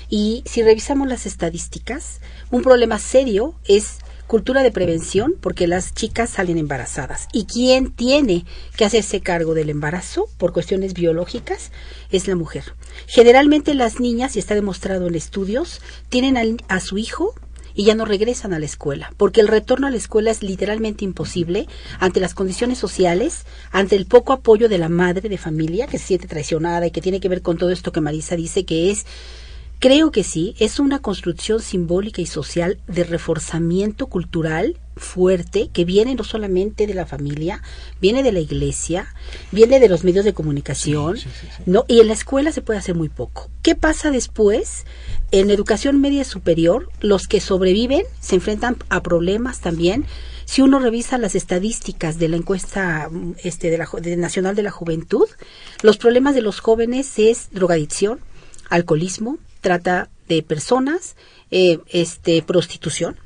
[0.09, 6.31] Y si revisamos las estadísticas, un problema serio es cultura de prevención, porque las chicas
[6.31, 7.29] salen embarazadas.
[7.33, 8.45] ¿Y quién tiene
[8.77, 11.71] que hacerse cargo del embarazo por cuestiones biológicas?
[12.11, 12.75] Es la mujer.
[13.07, 17.35] Generalmente las niñas, y está demostrado en estudios, tienen a su hijo
[17.75, 21.05] y ya no regresan a la escuela, porque el retorno a la escuela es literalmente
[21.05, 21.67] imposible
[21.99, 26.07] ante las condiciones sociales, ante el poco apoyo de la madre de familia que se
[26.07, 29.05] siente traicionada y que tiene que ver con todo esto que Marisa dice que es
[29.85, 36.15] Creo que sí, es una construcción simbólica y social de reforzamiento cultural fuerte que viene
[36.15, 37.61] no solamente de la familia,
[38.01, 39.15] viene de la iglesia,
[39.53, 41.19] viene de los medios de comunicación,
[41.67, 43.51] no y en la escuela se puede hacer muy poco.
[43.61, 44.87] ¿Qué pasa después?
[45.33, 50.07] En educación media superior, los que sobreviven se enfrentan a problemas también.
[50.47, 53.11] Si uno revisa las estadísticas de la encuesta
[53.43, 55.29] este, de la, nacional de la juventud,
[55.83, 58.21] los problemas de los jóvenes es drogadicción,
[58.71, 61.17] alcoholismo, trata de personas,
[61.51, 63.17] eh, este, prostitución,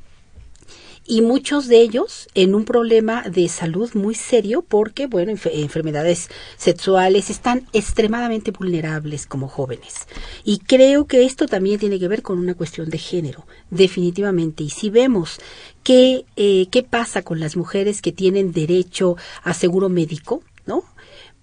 [1.04, 7.30] y muchos de ellos en un problema de salud muy serio porque, bueno, enfermedades sexuales
[7.30, 10.06] están extremadamente vulnerables como jóvenes.
[10.44, 14.62] Y creo que esto también tiene que ver con una cuestión de género, definitivamente.
[14.64, 15.40] Y si vemos
[15.82, 20.84] qué, eh, qué pasa con las mujeres que tienen derecho a seguro médico, ¿no?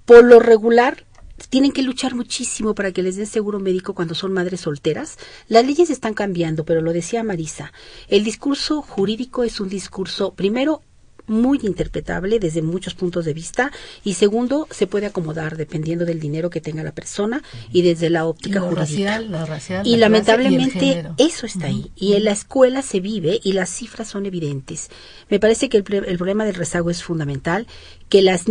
[0.05, 1.05] Por lo regular,
[1.50, 5.17] tienen que luchar muchísimo para que les den seguro médico cuando son madres solteras.
[5.48, 7.74] Las leyes están cambiando, pero lo decía Marisa,
[8.08, 10.82] el discurso jurídico es un discurso, primero,
[11.28, 13.71] muy interpretable desde muchos puntos de vista
[14.04, 18.26] y segundo se puede acomodar dependiendo del dinero que tenga la persona y desde la
[18.26, 19.21] óptica jurídica.
[19.84, 21.91] y lamentablemente eso está ahí.
[21.95, 24.89] Y en la escuela se vive y las cifras son evidentes.
[25.30, 27.67] Me parece que el, el problema del rezago es fundamental
[28.10, 28.46] que las,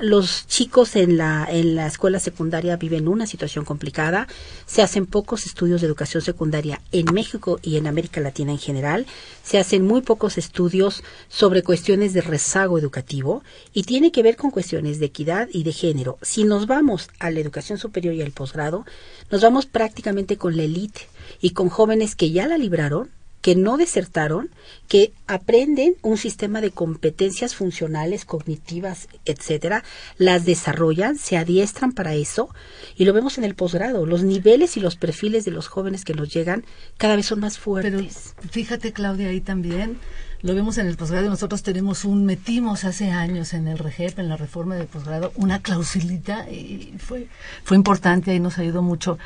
[0.00, 4.26] los chicos en la, en la escuela secundaria viven una situación complicada,
[4.64, 9.06] se hacen pocos estudios de educación secundaria en México y en América Latina en general,
[9.42, 14.50] se hacen muy pocos estudios sobre cuestiones de rezago educativo y tiene que ver con
[14.50, 16.18] cuestiones de equidad y de género.
[16.22, 18.86] Si nos vamos a la educación superior y al posgrado,
[19.30, 21.02] nos vamos prácticamente con la élite
[21.40, 23.10] y con jóvenes que ya la libraron,
[23.46, 24.50] que no desertaron,
[24.88, 29.84] que aprenden un sistema de competencias funcionales, cognitivas, etcétera,
[30.18, 32.48] las desarrollan, se adiestran para eso
[32.96, 34.04] y lo vemos en el posgrado.
[34.04, 36.64] Los niveles y los perfiles de los jóvenes que nos llegan
[36.96, 38.34] cada vez son más fuertes.
[38.40, 40.00] Pero fíjate, Claudia, ahí también
[40.42, 41.28] lo vemos en el posgrado.
[41.28, 45.60] Nosotros tenemos un, metimos hace años en el REGEP, en la reforma del posgrado, una
[45.60, 47.28] clausulita y fue,
[47.64, 49.18] fue importante, ahí nos ayudó mucho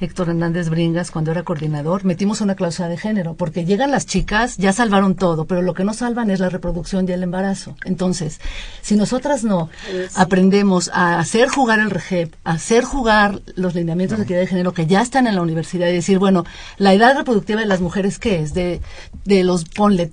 [0.00, 2.04] Héctor Hernández Bringas cuando era coordinador.
[2.04, 5.84] Metimos una cláusula de género, porque llegan las chicas, ya salvaron todo, pero lo que
[5.84, 7.76] no salvan es la reproducción y el embarazo.
[7.84, 8.40] Entonces,
[8.82, 9.70] si nosotras no
[10.14, 14.72] aprendemos a hacer jugar el REGEP, a hacer jugar los lineamientos de equidad de género
[14.72, 16.44] que ya están en la universidad y decir, bueno,
[16.76, 18.54] la edad reproductiva de las mujeres, ¿qué es?
[18.54, 18.80] De,
[19.24, 20.06] de los, ponle,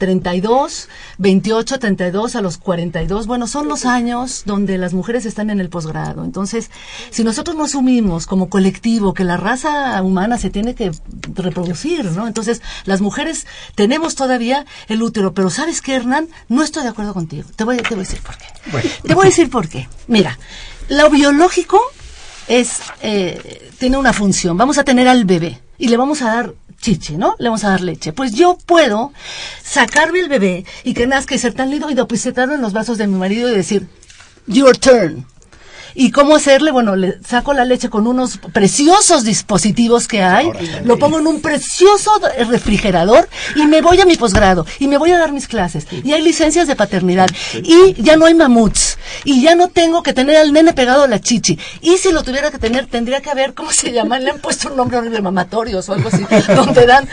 [0.56, 3.28] 32 28, 32 a los 42.
[3.28, 6.24] Bueno, son los años donde las mujeres están en el posgrado.
[6.24, 6.72] Entonces,
[7.10, 10.92] si nosotros no asumimos como colectivo que la raza humana se tiene que
[11.34, 12.28] reproducir, ¿no?
[12.28, 16.30] Entonces, las mujeres tenemos todavía el útero, pero ¿sabes qué, Hernán?
[16.48, 17.48] No estoy de acuerdo contigo.
[17.56, 18.46] Te voy, te voy a decir por qué.
[19.06, 19.88] Te voy a decir por qué.
[20.08, 20.38] Mira,
[20.90, 21.82] lo biológico
[22.48, 24.58] es eh, tiene una función.
[24.58, 27.36] Vamos a tener al bebé y le vamos a dar chiche, ¿no?
[27.40, 28.14] Le vamos a dar leche.
[28.14, 29.12] Pues yo puedo
[29.64, 32.98] sacarme el bebé y que nazca y ser tan lindo y depositarlo en los brazos
[32.98, 33.88] de mi marido y decir,
[34.48, 35.26] your turn.
[35.98, 36.72] ¿Y cómo hacerle?
[36.72, 40.52] Bueno, le saco la leche con unos preciosos dispositivos que hay,
[40.84, 42.12] lo pongo en un precioso
[42.50, 45.88] refrigerador y me voy a mi posgrado y me voy a dar mis clases.
[46.04, 47.30] Y hay licencias de paternidad
[47.64, 48.95] y ya no hay mamuts
[49.26, 51.60] y ya no tengo que tener al nene pegado a la chichi.
[51.82, 54.20] Y si lo tuviera que tener, tendría que haber, ¿cómo se llama?
[54.20, 57.08] Le han puesto un nombre de mamatorios o algo así, donde dan,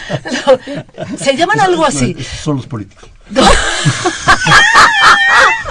[1.19, 2.17] se llaman algo así.
[2.43, 3.09] Son los políticos.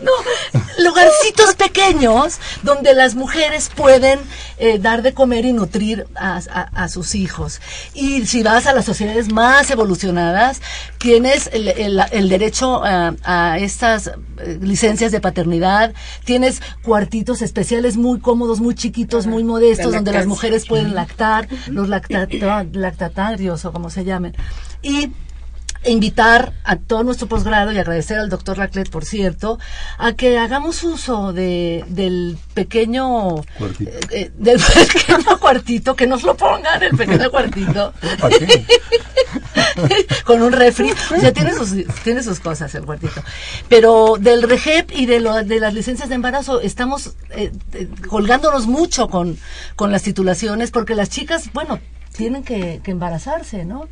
[0.00, 0.12] no,
[0.78, 4.20] lugarcitos pequeños donde las mujeres pueden
[4.58, 7.60] eh, dar de comer y nutrir a, sus hijos.
[7.94, 10.60] Y si vas a las sociedades más evolucionadas,
[10.98, 15.92] tienes el, derecho a, estas eh, licencias de paternidad,
[16.24, 21.88] tienes cuartitos especiales muy cómodos, muy chiquitos, muy modestos, donde las mujeres pueden lactar, los
[21.88, 24.34] lactatarios o como se llamen.
[24.82, 25.10] Y
[25.84, 29.58] invitar a todo nuestro posgrado y agradecer al doctor Raclet, por cierto,
[29.96, 33.90] a que hagamos uso de, del pequeño cuartito.
[33.90, 37.92] Eh, eh, del pequeño cuartito, que nos lo pongan el pequeño cuartito.
[40.24, 40.90] Con un refri.
[40.90, 43.22] O sea, tiene sus, tiene sus cosas el cuartito.
[43.68, 47.52] Pero del REGEP y de, lo, de las licencias de embarazo estamos eh,
[48.08, 49.38] colgándonos mucho con,
[49.76, 51.78] con las titulaciones porque las chicas, bueno,
[52.16, 53.88] tienen que, que embarazarse, ¿no?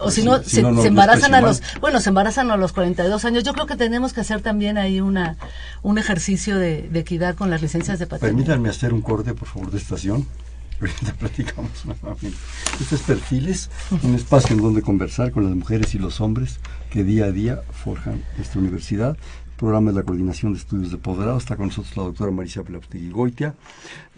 [0.00, 3.44] O si no, se, embarazan a los, bueno, se embarazan a los 42 años.
[3.44, 5.36] Yo creo que tenemos que hacer también ahí una
[5.82, 8.36] un ejercicio de, equidad con las licencias de paternidad.
[8.36, 10.26] Permítanme hacer un corte, por favor, de estación.
[10.80, 12.36] Ahorita platicamos nuevamente.
[12.80, 13.70] Este es Perfiles,
[14.02, 16.58] un espacio en donde conversar con las mujeres y los hombres
[16.90, 19.16] que día a día forjan esta universidad
[19.56, 21.38] programa de la Coordinación de Estudios de Posgrado.
[21.38, 23.56] Está con nosotros la doctora Marisa Pelaptegui Goitia,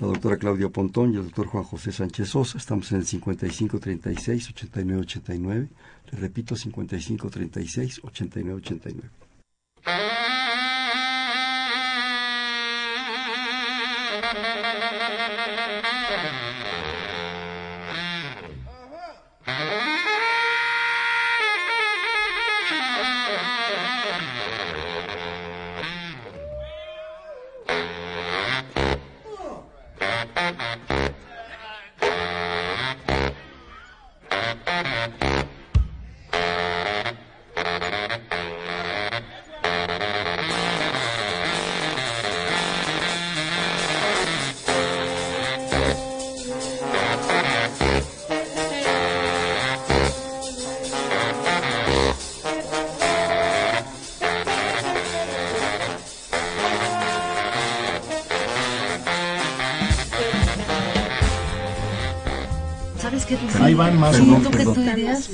[0.01, 2.59] la doctora Claudia Pontón y el doctor Juan José Sánchez Sosa.
[2.59, 5.69] Estamos en el 5536-8989.
[6.11, 9.03] Le repito, 5536-8989.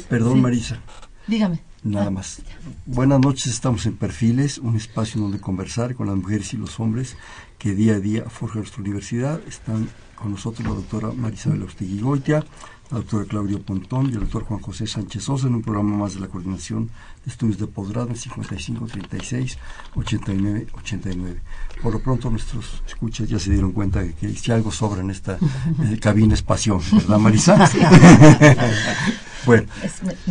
[0.09, 0.79] perdón, Marisa.
[1.27, 1.61] Dígame.
[1.83, 2.43] Nada más.
[2.87, 7.17] Buenas noches, estamos en Perfiles, un espacio donde conversar con las mujeres y los hombres
[7.59, 9.41] que día a día forjan nuestra universidad.
[9.47, 11.67] Están con nosotros la doctora Marisabel
[12.01, 12.45] Goitia,
[12.91, 16.15] la doctora Claudio Pontón y el doctor Juan José Sánchez Sosa en un programa más
[16.15, 16.91] de la Coordinación
[17.25, 19.59] de Estudios de Posgrado en 55 36
[19.95, 21.41] 89 89.
[21.83, 25.11] Por lo pronto nuestros escuchas ya se dieron cuenta de que si algo sobra en
[25.11, 25.39] esta
[25.83, 27.57] eh, cabina es pasión, ¿verdad Marisa?
[29.47, 29.67] bueno,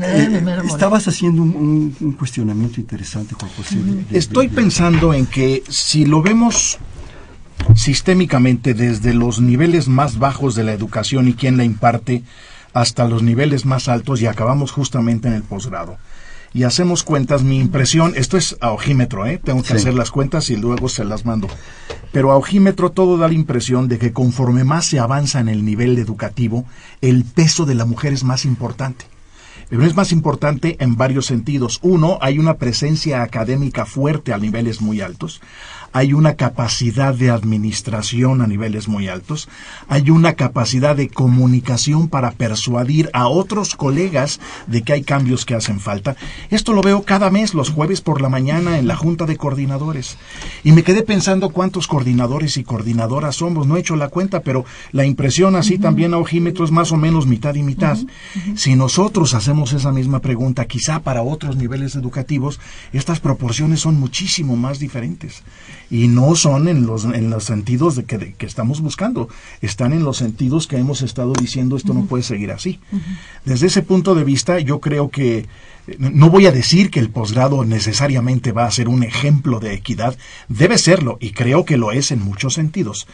[0.01, 3.77] eh, estabas haciendo un, un, cuestionamiento interesante, Juan José.
[4.11, 6.77] Estoy pensando en que si lo vemos
[7.75, 12.23] sistémicamente desde los niveles más bajos de la educación y quien la imparte
[12.73, 15.97] hasta los niveles más altos y acabamos justamente en el posgrado.
[16.55, 19.41] Y hacemos cuentas, mi impresión, esto es a ojímetro, ¿eh?
[19.43, 21.47] tengo que hacer las cuentas y luego se las mando.
[22.11, 25.65] Pero a ojímetro todo da la impresión de que conforme más se avanza en el
[25.65, 26.65] nivel educativo,
[27.01, 29.05] el peso de la mujer es más importante.
[29.67, 31.79] Pero es más importante en varios sentidos.
[31.81, 35.41] Uno, hay una presencia académica fuerte a niveles muy altos
[35.93, 39.47] hay una capacidad de administración a niveles muy altos,
[39.87, 45.53] hay una capacidad de comunicación para persuadir a otros colegas de que hay cambios que
[45.53, 46.15] hacen falta.
[46.49, 50.17] Esto lo veo cada mes, los jueves por la mañana, en la Junta de Coordinadores.
[50.63, 53.67] Y me quedé pensando cuántos coordinadores y coordinadoras somos.
[53.67, 56.97] No he hecho la cuenta, pero la impresión así también a ojímetro es más o
[56.97, 57.97] menos mitad y mitad.
[58.55, 62.59] Si nosotros hacemos esa misma pregunta, quizá para otros niveles educativos,
[62.93, 65.43] estas proporciones son muchísimo más diferentes
[65.89, 69.29] y no son en los, en los sentidos de que, que, estamos buscando,
[69.61, 72.79] están en los sentidos que hemos estado diciendo esto no puede seguir así.
[73.45, 75.45] Desde ese punto de vista, yo creo que
[75.87, 79.73] eh, no voy a decir que el posgrado necesariamente va a ser un ejemplo de
[79.73, 80.17] equidad,
[80.47, 83.07] debe serlo y creo que lo es en muchos sentidos,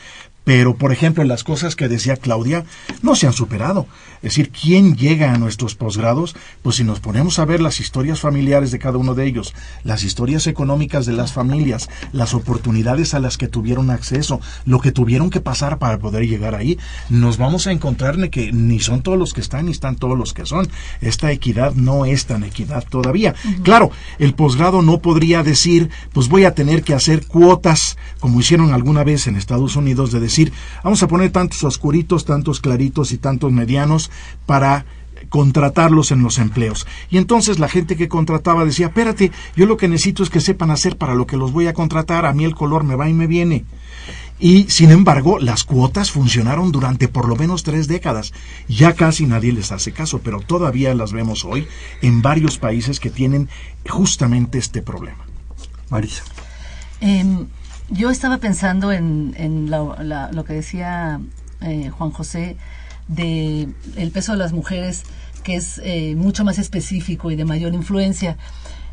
[0.50, 2.66] pero, por ejemplo, las cosas que decía Claudia
[3.04, 3.86] no se han superado.
[4.24, 6.36] Es decir, ¿quién llega a nuestros posgrados?
[6.64, 10.04] Pues si nos ponemos a ver las historias familiares de cada uno de ellos, las
[10.04, 15.30] historias económicas de las familias, las oportunidades a las que tuvieron acceso, lo que tuvieron
[15.30, 19.34] que pasar para poder llegar ahí, nos vamos a encontrar que ni son todos los
[19.34, 20.68] que están ni están todos los que son.
[21.00, 23.36] Esta equidad no es tan equidad todavía.
[23.62, 28.74] Claro, el posgrado no podría decir, pues voy a tener que hacer cuotas, como hicieron
[28.74, 30.39] alguna vez en Estados Unidos, de decir,
[30.84, 34.12] vamos a poner tantos oscuritos, tantos claritos y tantos medianos
[34.46, 34.86] para
[35.30, 36.88] contratarlos en los empleos.
[37.10, 40.72] Y entonces la gente que contrataba decía, espérate, yo lo que necesito es que sepan
[40.72, 43.14] hacer para lo que los voy a contratar, a mí el color me va y
[43.14, 43.66] me viene.
[44.40, 48.32] Y sin embargo, las cuotas funcionaron durante por lo menos tres décadas.
[48.70, 51.68] Ya casi nadie les hace caso, pero todavía las vemos hoy
[52.02, 53.50] en varios países que tienen
[53.88, 55.26] justamente este problema.
[55.90, 56.24] Marisa.
[57.02, 57.48] Em,
[57.90, 61.20] yo estaba pensando en, lo que decía
[61.62, 62.58] eh, Juan José
[63.08, 65.04] de el peso de las mujeres
[65.44, 68.38] que es eh, mucho más específico y de mayor influencia.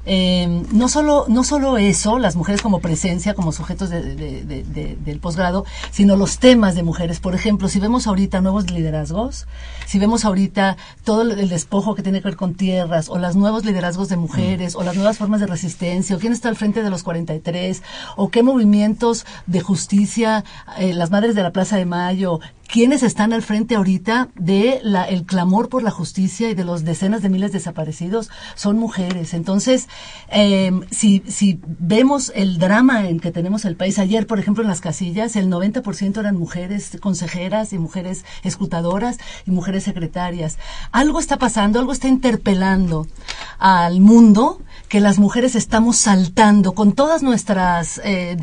[0.07, 6.17] Eh, no, solo, no solo eso, las mujeres como presencia, como sujetos del posgrado, sino
[6.17, 7.19] los temas de mujeres.
[7.19, 9.47] Por ejemplo, si vemos ahorita nuevos liderazgos,
[9.85, 13.65] si vemos ahorita todo el despojo que tiene que ver con tierras, o los nuevos
[13.65, 16.91] liderazgos de mujeres, o las nuevas formas de resistencia, o quién está al frente de
[16.91, 17.83] los 43,
[18.17, 20.45] o qué movimientos de justicia,
[20.79, 25.25] eh, las madres de la Plaza de Mayo, quienes están al frente ahorita de el
[25.25, 29.35] clamor por la justicia y de los decenas de miles desaparecidos son mujeres.
[29.35, 29.89] Entonces,
[30.29, 31.23] eh, si,
[31.79, 35.51] vemos el drama en que tenemos el país, ayer, por ejemplo, en las casillas, el
[35.51, 40.59] 90% eran mujeres consejeras y mujeres escrutadoras y mujeres secretarias.
[40.93, 43.07] Algo está pasando, algo está interpelando
[43.59, 48.37] al mundo que las mujeres estamos saltando con todas nuestras, eh,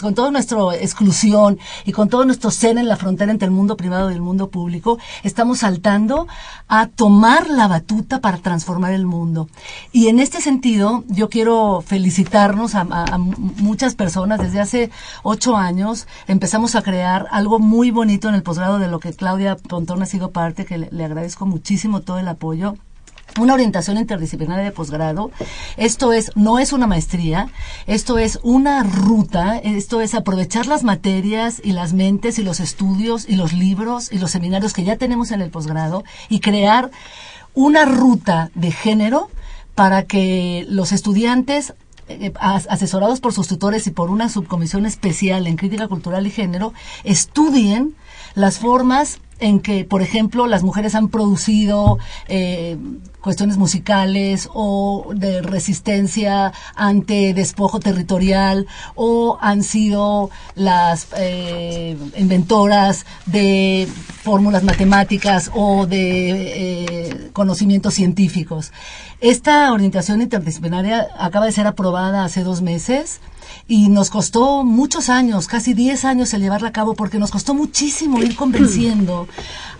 [0.00, 3.76] con toda nuestra exclusión y con todo nuestro ser en la frontera entre el mundo
[3.76, 6.26] privado y el mundo público, estamos saltando
[6.68, 9.48] a tomar la batuta para transformar el mundo.
[9.92, 12.84] Y en este sentido, yo quiero felicitarnos a,
[13.18, 14.40] muchas personas.
[14.40, 14.90] Desde hace
[15.22, 19.56] ocho años empezamos a crear algo muy bonito en el posgrado de lo que Claudia
[19.56, 22.76] Pontón ha sido parte, que le agradezco muchísimo todo el apoyo
[23.38, 25.30] una orientación interdisciplinaria de posgrado.
[25.76, 27.48] Esto es, no es una maestría,
[27.86, 33.28] esto es una ruta, esto es aprovechar las materias y las mentes y los estudios
[33.28, 36.90] y los libros y los seminarios que ya tenemos en el posgrado y crear
[37.54, 39.30] una ruta de género
[39.74, 41.74] para que los estudiantes
[42.06, 46.74] eh, asesorados por sus tutores y por una subcomisión especial en crítica cultural y género,
[47.02, 47.94] estudien
[48.34, 52.76] las formas en que, por ejemplo, las mujeres han producido eh,
[53.20, 63.88] cuestiones musicales o de resistencia ante despojo territorial o han sido las eh, inventoras de
[64.22, 68.72] fórmulas matemáticas o de eh, conocimientos científicos.
[69.20, 73.20] Esta orientación interdisciplinaria acaba de ser aprobada hace dos meses
[73.68, 77.54] y nos costó muchos años, casi 10 años el llevarla a cabo porque nos costó
[77.54, 79.26] muchísimo ir convenciendo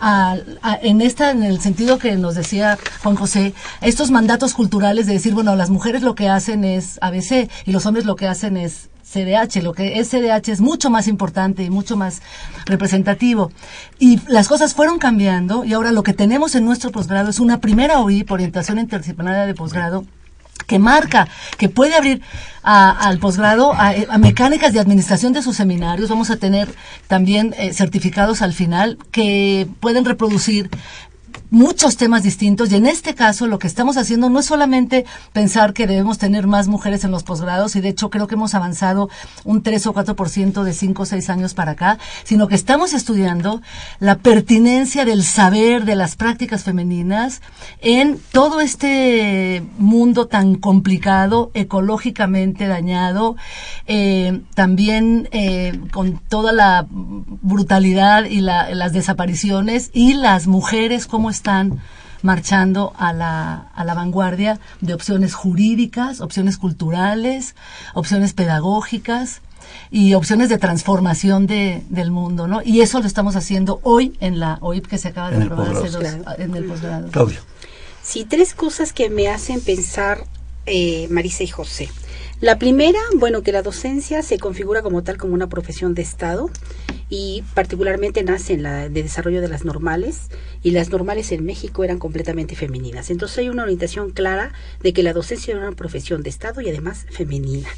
[0.00, 0.36] a,
[0.82, 5.34] en esta en el sentido que nos decía Juan José, estos mandatos culturales de decir,
[5.34, 8.88] bueno, las mujeres lo que hacen es ABC y los hombres lo que hacen es
[9.04, 12.22] CDH, lo que es CDH es mucho más importante y mucho más
[12.66, 13.52] representativo.
[13.98, 17.60] Y las cosas fueron cambiando y ahora lo que tenemos en nuestro posgrado es una
[17.60, 20.04] primera OI, orientación interdisciplinaria de posgrado,
[20.66, 21.28] que marca,
[21.58, 22.22] que puede abrir
[22.62, 26.08] al posgrado a, mecánicas de administración de sus seminarios.
[26.08, 26.68] Vamos a tener
[27.08, 30.70] también eh, certificados al final que pueden reproducir
[31.54, 35.72] muchos temas distintos y en este caso lo que estamos haciendo no es solamente pensar
[35.72, 39.08] que debemos tener más mujeres en los posgrados y de hecho creo que hemos avanzado
[39.44, 43.62] un 3 o 4% de 5 o 6 años para acá, sino que estamos estudiando
[44.00, 47.40] la pertinencia del saber de las prácticas femeninas
[47.80, 53.36] en todo este mundo tan complicado, ecológicamente dañado,
[53.86, 61.43] eh, también eh, con toda la brutalidad y las desapariciones y las mujeres como están
[62.22, 67.54] marchando a la, a la vanguardia de opciones jurídicas, opciones culturales,
[67.92, 69.42] opciones pedagógicas
[69.90, 72.62] y opciones de transformación de, del mundo, ¿no?
[72.64, 75.90] Y eso lo estamos haciendo hoy en la OIP que se acaba de aprobar hace
[75.90, 76.04] dos,
[76.38, 77.10] en el posgrado.
[77.10, 77.40] Claudio.
[78.02, 80.24] Sí, tres cosas que me hacen pensar
[80.66, 81.88] eh, Marisa y José.
[82.40, 86.50] La primera, bueno, que la docencia se configura como tal como una profesión de Estado
[87.08, 90.30] y particularmente nace en la de desarrollo de las normales
[90.62, 93.10] y las normales en México eran completamente femeninas.
[93.10, 96.68] Entonces hay una orientación clara de que la docencia era una profesión de Estado y
[96.68, 97.68] además femenina.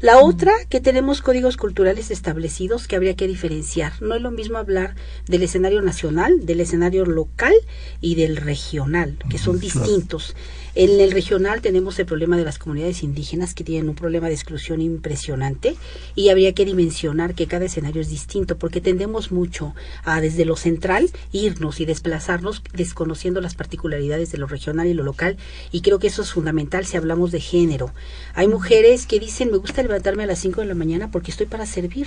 [0.00, 3.92] La otra, que tenemos códigos culturales establecidos que habría que diferenciar.
[4.02, 4.96] No es lo mismo hablar
[5.28, 7.54] del escenario nacional, del escenario local
[8.00, 10.34] y del regional, que son distintos.
[10.74, 14.34] En el regional tenemos el problema de las comunidades indígenas que tienen un problema de
[14.34, 15.76] exclusión impresionante
[16.14, 20.56] y habría que dimensionar que cada escenario es distinto porque tendemos mucho a desde lo
[20.56, 25.36] central irnos y desplazarnos desconociendo las particularidades de lo regional y lo local
[25.72, 27.92] y creo que eso es fundamental si hablamos de género.
[28.32, 31.48] Hay mujeres que dicen me gusta levantarme a las 5 de la mañana porque estoy
[31.48, 32.06] para servir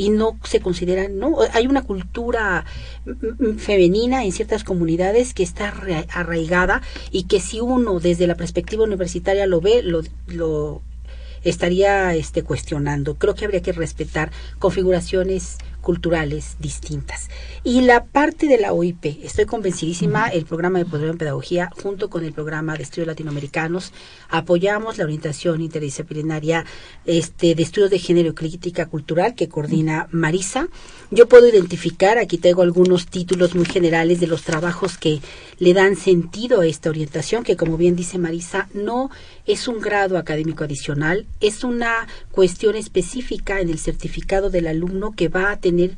[0.00, 2.64] y no se considera, no, hay una cultura
[3.58, 5.74] femenina en ciertas comunidades que está
[6.14, 6.80] arraigada
[7.10, 10.80] y que si uno desde la perspectiva universitaria lo ve, lo, lo
[11.44, 13.16] estaría este cuestionando.
[13.16, 17.28] Creo que habría que respetar configuraciones culturales distintas.
[17.64, 22.10] Y la parte de la OIP, estoy convencidísima, el programa de posgrado en pedagogía junto
[22.10, 23.92] con el programa de estudios latinoamericanos
[24.28, 26.64] apoyamos la orientación interdisciplinaria
[27.04, 30.68] este de estudios de género y crítica cultural que coordina Marisa.
[31.10, 35.20] Yo puedo identificar, aquí tengo algunos títulos muy generales de los trabajos que
[35.58, 39.10] le dan sentido a esta orientación, que como bien dice Marisa, no
[39.46, 45.28] es un grado académico adicional, es una cuestión específica en el certificado del alumno que
[45.28, 45.90] va a tener tener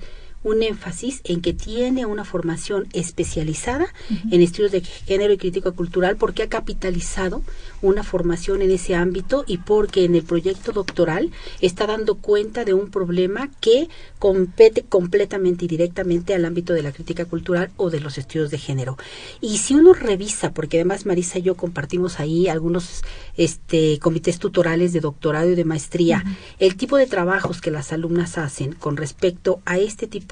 [0.45, 3.87] un énfasis en que tiene una formación especializada
[4.31, 7.43] en estudios de género y crítica cultural porque ha capitalizado
[7.81, 11.31] una formación en ese ámbito y porque en el proyecto doctoral
[11.61, 13.89] está dando cuenta de un problema que
[14.19, 18.59] compete completamente y directamente al ámbito de la crítica cultural o de los estudios de
[18.59, 18.97] género.
[19.41, 23.03] Y si uno revisa, porque además Marisa y yo compartimos ahí algunos
[23.37, 26.25] este, comités tutorales de doctorado y de maestría,
[26.59, 30.32] el tipo de trabajos que las alumnas hacen con respecto a este tipo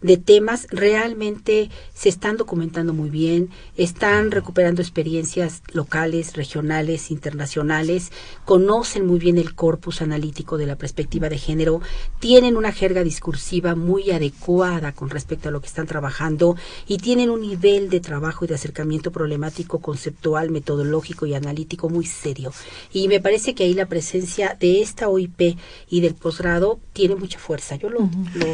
[0.00, 8.12] de temas realmente se están documentando muy bien, están recuperando experiencias locales, regionales, internacionales,
[8.44, 11.80] conocen muy bien el corpus analítico de la perspectiva de género,
[12.18, 17.30] tienen una jerga discursiva muy adecuada con respecto a lo que están trabajando y tienen
[17.30, 22.52] un nivel de trabajo y de acercamiento problemático, conceptual, metodológico y analítico muy serio.
[22.92, 25.56] Y me parece que ahí la presencia de esta OIP
[25.88, 27.76] y del posgrado tiene mucha fuerza.
[27.76, 28.08] Yo lo,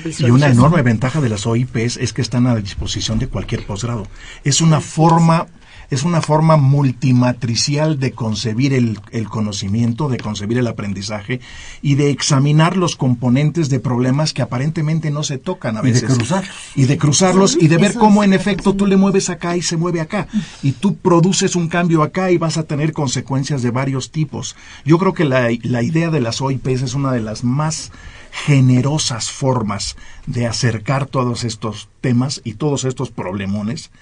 [0.04, 0.28] visualizo.
[0.28, 4.06] Y una enorme ventaja de las OIPs es que están a disposición de cualquier posgrado.
[4.44, 5.48] Es una forma
[5.90, 11.40] es una forma multimatricial de concebir el, conocimiento, de concebir el aprendizaje
[11.82, 16.02] y de examinar los componentes de problemas que aparentemente no se tocan a veces.
[16.02, 16.50] Y de cruzarlos.
[16.74, 19.76] Y de cruzarlos y de ver cómo en efecto tú le mueves acá y se
[19.76, 20.26] mueve acá.
[20.62, 24.56] Y tú produces un cambio acá y vas a tener consecuencias de varios tipos.
[24.84, 27.92] Yo creo que la, la idea de las OIPs es una de las más
[28.34, 33.92] generosas formas de acercar todos estos temas y todos estos problemones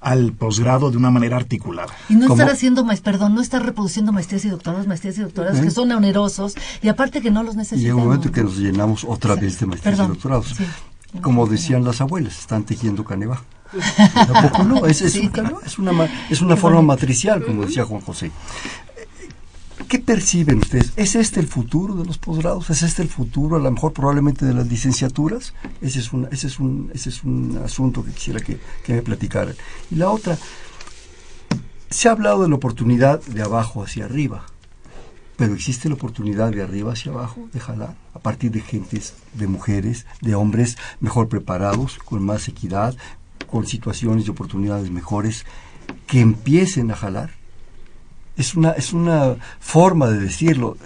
[0.00, 1.92] al posgrado de una manera articulada.
[2.08, 5.70] Y no estar haciendo, perdón, no estar reproduciendo maestrías y doctorados, maestrías y doctorados que
[5.70, 7.82] son onerosos y aparte que no los necesitamos.
[7.82, 10.54] Y llega un momento que nos llenamos otra vez de maestrías y doctorados.
[11.20, 13.42] Como decían las abuelas, están tejiendo caneva.
[14.14, 15.16] Tampoco no, es, es,
[15.78, 18.30] una, es una forma matricial, como decía Juan José.
[19.94, 20.92] ¿Qué perciben ustedes?
[20.96, 22.68] ¿Es este el futuro de los posgrados?
[22.68, 25.54] ¿Es este el futuro, a lo mejor probablemente de las licenciaturas?
[25.80, 29.54] Ese es, un, ese es, un, ese es un asunto que quisiera que, me platicaran.
[29.92, 30.36] Y la otra,
[31.90, 34.46] se ha hablado de la oportunidad de abajo hacia arriba,
[35.36, 39.46] pero existe la oportunidad de arriba hacia abajo, de jalar, a partir de gentes, de
[39.46, 42.96] mujeres, de hombres mejor preparados, con más equidad,
[43.48, 45.46] con situaciones y oportunidades mejores,
[46.08, 47.43] que empiecen a jalar
[48.36, 50.76] es una, es una forma de decirlo.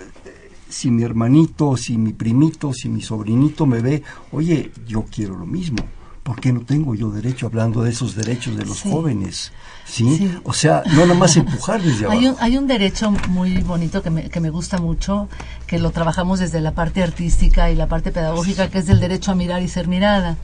[0.68, 5.46] Si mi hermanito, si mi primito, si mi sobrinito me ve, oye, yo quiero lo
[5.46, 5.78] mismo.
[6.22, 9.50] ¿Por qué no tengo yo derecho hablando de esos derechos de los jóvenes?
[9.86, 10.30] ¿sí?
[10.44, 12.20] O sea, no nada más empujar desde abajo.
[12.20, 15.28] Hay un, hay un derecho muy bonito que me, que me gusta mucho,
[15.68, 19.32] que lo trabajamos desde la parte artística y la parte pedagógica, que es el derecho
[19.32, 20.38] a mirar y ser mirada.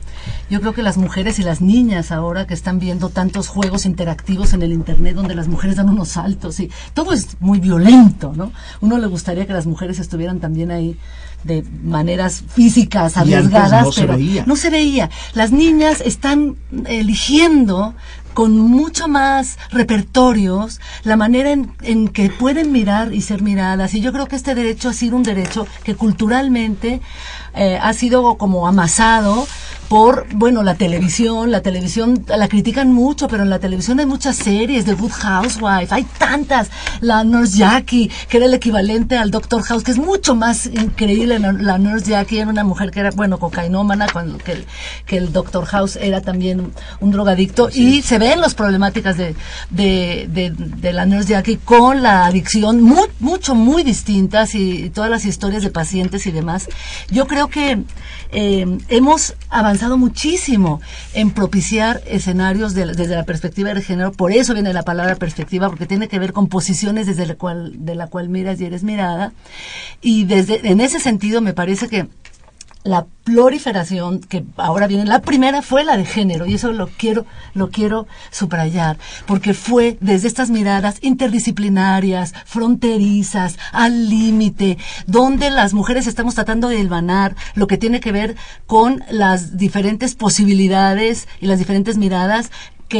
[0.51, 4.53] Yo creo que las mujeres y las niñas ahora que están viendo tantos juegos interactivos
[4.53, 8.51] en el Internet donde las mujeres dan unos saltos y todo es muy violento, ¿no?
[8.81, 10.95] Uno le gustaría que las mujeres estuvieran también ahí
[11.43, 14.15] de maneras físicas arriesgadas, pero
[14.45, 15.09] no se veía.
[15.33, 16.55] Las niñas están
[16.85, 17.95] eligiendo
[18.35, 23.95] con mucho más repertorios, la manera en, que pueden mirar y ser miradas.
[23.95, 27.01] Y yo creo que este derecho ha sido un derecho que culturalmente
[27.55, 29.47] eh, ha sido como amasado
[29.87, 34.35] por, bueno, la televisión, la televisión la critican mucho, pero en la televisión hay muchas
[34.35, 36.69] series de Good Housewife, hay tantas,
[37.01, 41.39] la Nurse Jackie, que era el equivalente al Doctor House, que es mucho más increíble,
[41.39, 44.65] la Nurse Jackie era una mujer que era, bueno, cocainómana, cuando que el,
[45.05, 49.35] que el Doctor House era también un drogadicto, y se ven las problemáticas de,
[49.69, 55.25] de, de, la Nurse Jackie con la adicción, muy, mucho, muy distintas, y, todas las
[55.25, 56.69] historias de pacientes y demás.
[57.09, 57.83] Yo creo que
[58.31, 60.79] eh, hemos avanzado avanzado muchísimo
[61.13, 64.13] en propiciar escenarios desde la perspectiva de género.
[64.13, 67.73] Por eso viene la palabra perspectiva, porque tiene que ver con posiciones desde la cual,
[67.85, 69.33] de la cual miras y eres mirada.
[70.01, 72.07] Y desde, en ese sentido me parece que
[72.85, 77.25] la proliferación que ahora viene, la primera fue la de género y eso lo quiero,
[77.55, 84.77] lo quiero subrayar, porque fue desde estas miradas interdisciplinarias, fronterizas, al límite,
[85.07, 88.35] donde las mujeres estamos tratando de hilvanar lo que tiene que ver
[88.67, 92.51] con las diferentes posibilidades y las diferentes miradas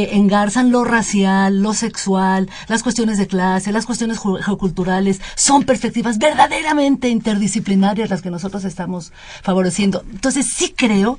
[0.04, 7.08] engarzan lo racial, lo sexual, las cuestiones de clase, las cuestiones geoculturales, son perspectivas verdaderamente
[7.08, 10.04] interdisciplinarias las que nosotros estamos favoreciendo.
[10.10, 11.18] Entonces sí creo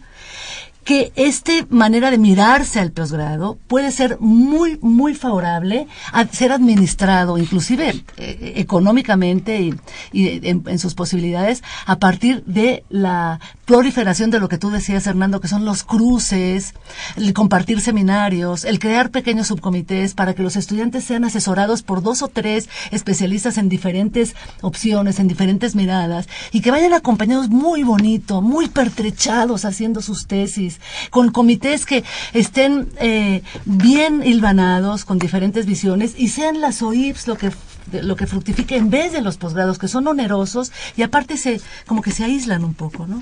[0.87, 7.37] que esta manera de mirarse al posgrado puede ser muy, muy favorable a ser administrado,
[7.37, 9.75] inclusive eh, económicamente y,
[10.13, 15.49] en, sus posibilidades, a partir de la proliferación de lo que tú decías, Hernando, que
[15.49, 16.73] son los cruces,
[17.17, 22.21] el compartir seminarios, el crear pequeños subcomités para que los estudiantes sean asesorados por dos
[22.21, 28.41] o tres especialistas en diferentes opciones, en diferentes miradas, y que vayan acompañados muy bonito,
[28.41, 30.76] muy pertrechados haciendo sus tesis,
[31.09, 32.03] con comités que
[32.33, 37.51] estén eh, bien hilvanados, con diferentes visiones, y sean las OIPs lo que
[37.91, 42.01] lo que fructifique en vez de los posgrados que son onerosos y aparte se como
[42.01, 43.17] que se aíslan un poco, ¿no?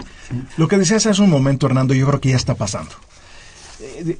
[0.57, 2.91] Lo que decías hace un momento, Hernando, yo creo que ya está pasando.
[3.79, 4.17] Eh,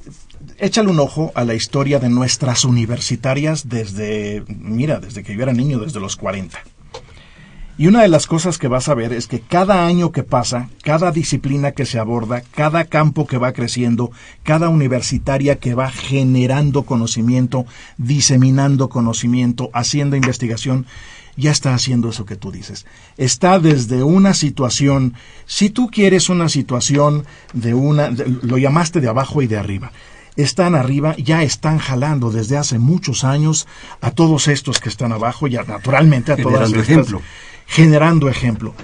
[0.58, 5.52] échale un ojo a la historia de nuestras universitarias desde, mira, desde que yo era
[5.52, 6.58] niño, desde los 40.
[7.78, 10.70] Y una de las cosas que vas a ver es que cada año que pasa,
[10.82, 14.10] cada disciplina que se aborda, cada campo que va creciendo,
[14.44, 17.66] cada universitaria que va generando conocimiento,
[17.98, 20.86] diseminando conocimiento, haciendo investigación,
[21.36, 22.86] ya está haciendo eso que tú dices.
[23.18, 25.12] Está desde una situación,
[25.44, 29.92] si tú quieres una situación de una, lo llamaste de abajo y de arriba
[30.36, 33.66] están arriba, ya están jalando desde hace muchos años
[34.02, 37.22] a todos estos que están abajo, ya naturalmente a todas estas, ejemplo.
[37.66, 38.74] Generando ejemplo.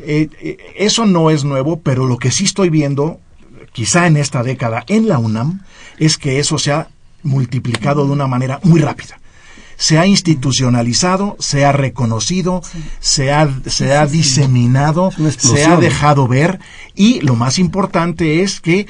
[0.00, 3.20] Eh, eh, eso no es nuevo, pero lo que sí estoy viendo,
[3.72, 5.62] quizá en esta década en la UNAM,
[5.98, 6.88] es que eso se ha
[7.22, 9.20] multiplicado de una manera muy rápida
[9.80, 12.62] se ha institucionalizado, se ha reconocido,
[13.00, 16.60] se ha, se ha diseminado, se ha dejado ver
[16.94, 18.86] y lo más importante es que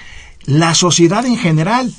[0.47, 1.95] la sociedad en general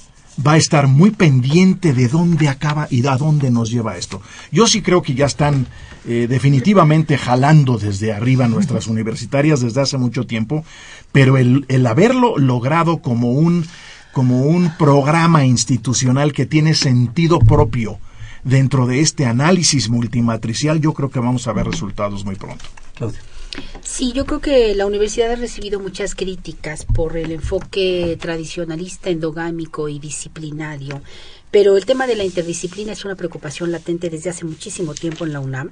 [0.46, 4.22] va a estar muy pendiente de dónde acaba y a dónde nos lleva esto.
[4.52, 5.68] Yo sí creo que ya están
[6.08, 10.66] eh, definitivamente jalando desde arriba nuestras universitarias desde hace mucho tiempo,
[11.12, 13.66] pero el, el haberlo logrado como un,
[14.12, 18.00] como un programa institucional que tiene sentido propio
[18.44, 22.66] dentro de este análisis multimatricial, yo creo que vamos a ver resultados muy pronto.
[23.84, 29.90] Sí, yo creo que la universidad ha recibido muchas críticas por el enfoque tradicionalista, endogámico
[29.90, 31.02] y disciplinario
[31.52, 35.34] pero el tema de la interdisciplina es una preocupación latente desde hace muchísimo tiempo en
[35.34, 35.72] la UNAM.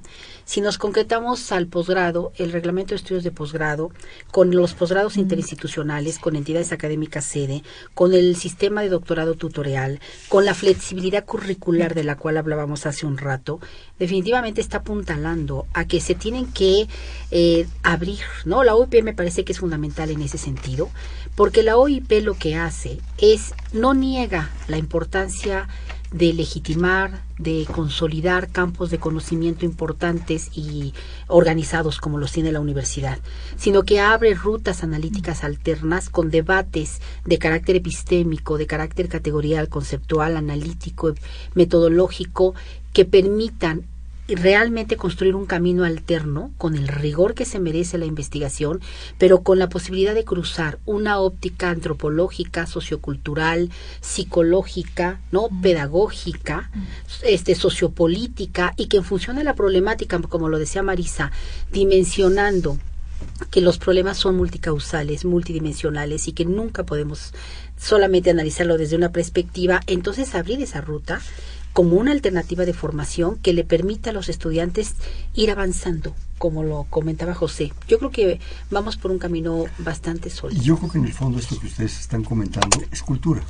[0.49, 3.91] Si nos concretamos al posgrado, el reglamento de estudios de posgrado,
[4.31, 7.61] con los posgrados interinstitucionales, con entidades académicas sede,
[7.93, 13.05] con el sistema de doctorado tutorial, con la flexibilidad curricular de la cual hablábamos hace
[13.05, 13.59] un rato,
[13.99, 16.87] definitivamente está apuntalando a que se tienen que
[17.29, 18.63] eh, abrir, ¿no?
[18.63, 20.89] La OIP me parece que es fundamental en ese sentido,
[21.35, 25.67] porque la OIP lo que hace es no niega la importancia
[26.11, 30.93] de legitimar, de consolidar campos de conocimiento importantes y
[31.27, 33.19] organizados como los tiene la universidad,
[33.57, 40.35] sino que abre rutas analíticas alternas con debates de carácter epistémico, de carácter categorial, conceptual,
[40.35, 41.13] analítico,
[41.53, 42.55] metodológico,
[42.91, 43.85] que permitan
[44.35, 48.81] realmente construir un camino alterno con el rigor que se merece la investigación,
[49.17, 53.69] pero con la posibilidad de cruzar una óptica antropológica, sociocultural,
[54.01, 56.69] psicológica, no pedagógica,
[57.23, 61.31] este sociopolítica y que en función de la problemática, como lo decía Marisa,
[61.71, 62.77] dimensionando
[63.51, 67.33] que los problemas son multicausales, multidimensionales y que nunca podemos
[67.77, 71.21] solamente analizarlo desde una perspectiva, entonces abrir esa ruta
[71.73, 74.95] como una alternativa de formación que le permita a los estudiantes
[75.33, 77.71] ir avanzando, como lo comentaba José.
[77.87, 78.39] Yo creo que
[78.71, 80.61] vamos por un camino bastante sólido.
[80.61, 83.43] Yo creo que en el fondo esto que ustedes están comentando es cultura.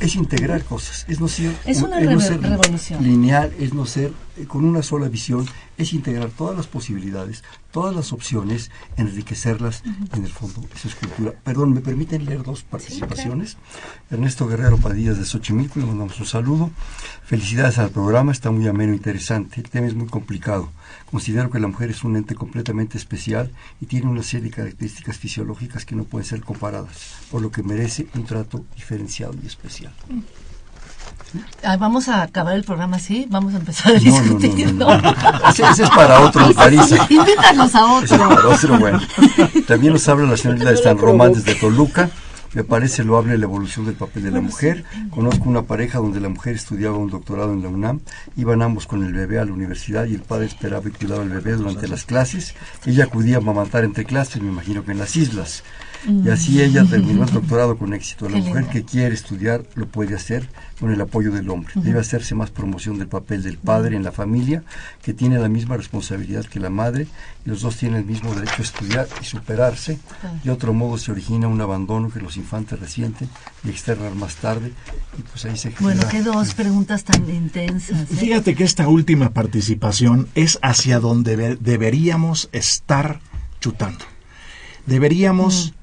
[0.00, 3.02] Es integrar cosas, es no ser, es una revolución.
[3.04, 5.46] lineal, es no ser eh, con una sola visión,
[5.76, 9.82] es integrar todas las posibilidades, todas las opciones, enriquecerlas
[10.14, 10.64] en el fondo.
[10.74, 11.34] Eso es cultura.
[11.44, 13.58] Perdón, ¿me permiten leer dos participaciones?
[14.10, 16.70] Ernesto Guerrero Padillas de Xochimilco, le mandamos un saludo.
[17.24, 19.60] Felicidades al programa, está muy ameno e interesante.
[19.60, 20.70] El tema es muy complicado.
[21.10, 23.50] Considero que la mujer es un ente completamente especial
[23.80, 27.62] y tiene una serie de características fisiológicas que no pueden ser comparadas, por lo que
[27.62, 29.92] merece un trato diferenciado y especial.
[31.62, 34.74] Ah, vamos a acabar el programa así, vamos a empezar a discutir.
[34.74, 35.14] No, no,
[35.48, 37.06] ese, es para otro, Marisa.
[37.08, 38.18] Invítanos a otro.
[38.18, 39.00] para otro, bueno.
[39.66, 42.10] También nos habla la señorita de San Román desde Toluca.
[42.52, 44.84] Me parece loable la evolución del papel de la mujer.
[45.10, 48.00] Conozco una pareja donde la mujer estudiaba un doctorado en la UNAM.
[48.36, 51.28] Iban ambos con el bebé a la universidad y el padre esperaba y cuidaba al
[51.28, 52.54] bebé durante las clases.
[52.84, 55.62] Ella acudía a matar entre clases, me imagino que en las islas.
[56.06, 58.28] Y así ella terminó el doctorado con éxito.
[58.28, 60.48] La mujer que quiere estudiar lo puede hacer
[60.78, 61.74] con el apoyo del hombre.
[61.76, 64.62] Debe hacerse más promoción del papel del padre en la familia,
[65.02, 67.06] que tiene la misma responsabilidad que la madre,
[67.44, 69.98] y los dos tienen el mismo derecho a estudiar y superarse.
[70.42, 73.28] De otro modo se origina un abandono que los infantes resienten
[73.64, 74.72] y externan más tarde,
[75.18, 78.10] y pues ahí se Bueno, qué dos preguntas tan intensas.
[78.10, 78.16] ¿eh?
[78.16, 83.20] Fíjate que esta última participación es hacia donde deberíamos estar
[83.60, 84.04] chutando.
[84.86, 85.74] Deberíamos,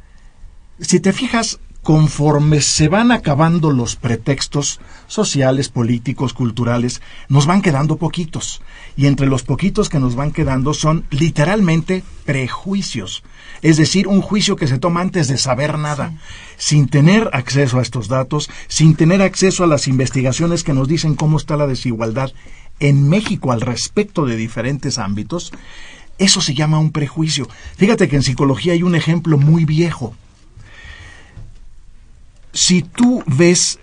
[0.79, 7.95] si te fijas, conforme se van acabando los pretextos sociales, políticos, culturales, nos van quedando
[7.95, 8.61] poquitos.
[8.97, 13.23] Y entre los poquitos que nos van quedando son literalmente prejuicios.
[13.61, 16.13] Es decir, un juicio que se toma antes de saber nada,
[16.57, 21.15] sin tener acceso a estos datos, sin tener acceso a las investigaciones que nos dicen
[21.15, 22.33] cómo está la desigualdad
[22.79, 25.53] en México al respecto de diferentes ámbitos.
[26.17, 27.47] Eso se llama un prejuicio.
[27.77, 30.13] Fíjate que en psicología hay un ejemplo muy viejo
[32.57, 33.77] si tú ves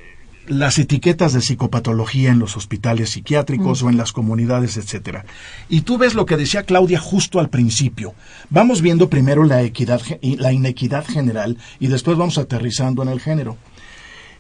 [0.49, 5.25] las etiquetas de psicopatología en los hospitales psiquiátricos o en las comunidades, etcétera.
[5.69, 8.15] Y tú ves lo que decía Claudia justo al principio.
[8.51, 13.57] Vamos viendo primero la equidad, la inequidad general y después vamos aterrizando en el género.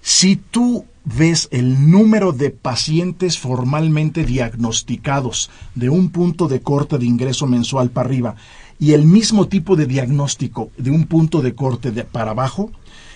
[0.02, 7.06] Si tú ves el número de pacientes formalmente diagnosticados de un punto de corte de
[7.06, 8.34] ingreso mensual para arriba
[8.80, 12.72] y el mismo tipo de diagnóstico de un punto de corte de para abajo,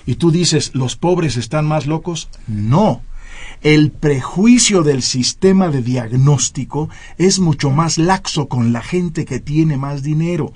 [0.07, 2.29] y tú dices, ¿los pobres están más locos?
[2.47, 3.03] No.
[3.61, 9.77] El prejuicio del sistema de diagnóstico es mucho más laxo con la gente que tiene
[9.77, 10.53] más dinero.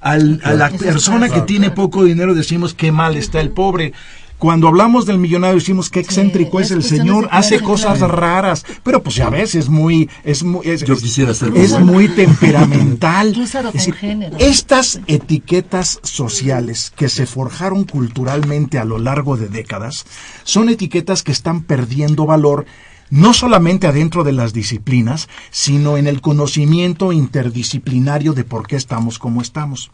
[0.00, 3.92] a la persona que tiene poco dinero decimos qué mal está el pobre.
[4.40, 9.14] Cuando hablamos del millonario decimos que excéntrico es el señor, hace cosas raras, pero pues
[9.14, 13.36] ya ves, es muy, es muy, es, Yo quisiera ser es muy temperamental.
[14.38, 20.06] estas etiquetas sociales que se forjaron culturalmente a lo largo de décadas
[20.44, 22.64] son etiquetas que están perdiendo valor
[23.10, 29.18] no solamente adentro de las disciplinas, sino en el conocimiento interdisciplinario de por qué estamos
[29.18, 29.90] como estamos.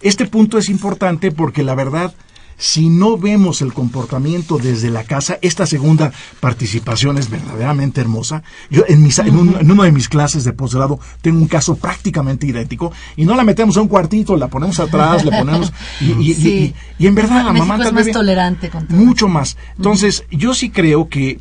[0.00, 2.12] Este punto es importante porque la verdad
[2.56, 8.42] si no vemos el comportamiento desde la casa, esta segunda participación es verdaderamente hermosa.
[8.70, 13.24] Yo en, en, una de mis clases de posgrado tengo un caso prácticamente idéntico y
[13.24, 17.52] no la metemos en un cuartito, la ponemos atrás, le ponemos y, en verdad la
[17.52, 19.56] mamá es más tolerante con mucho más.
[19.76, 21.40] Entonces yo sí creo que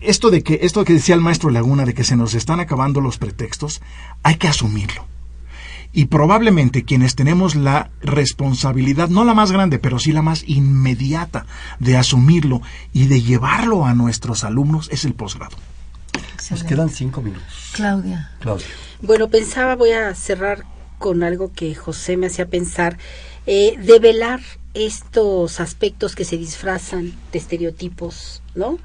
[0.00, 3.00] esto de que esto que decía el maestro Laguna de que se nos están acabando
[3.00, 3.80] los pretextos,
[4.22, 5.06] hay que asumirlo
[5.92, 11.46] y probablemente quienes tenemos la responsabilidad, no la más grande, pero sí la más inmediata
[11.78, 12.62] de asumirlo
[12.92, 15.56] y de llevarlo a nuestros alumnos es el posgrado.
[16.50, 17.70] Nos quedan cinco minutos.
[17.72, 18.30] Claudia.
[18.40, 18.66] Claudia.
[19.02, 20.64] Bueno, pensaba, voy a cerrar
[20.98, 22.98] con algo que José me hacía pensar,
[23.46, 24.40] eh, develar
[24.74, 28.78] estos aspectos que se disfrazan de estereotipos, ¿no?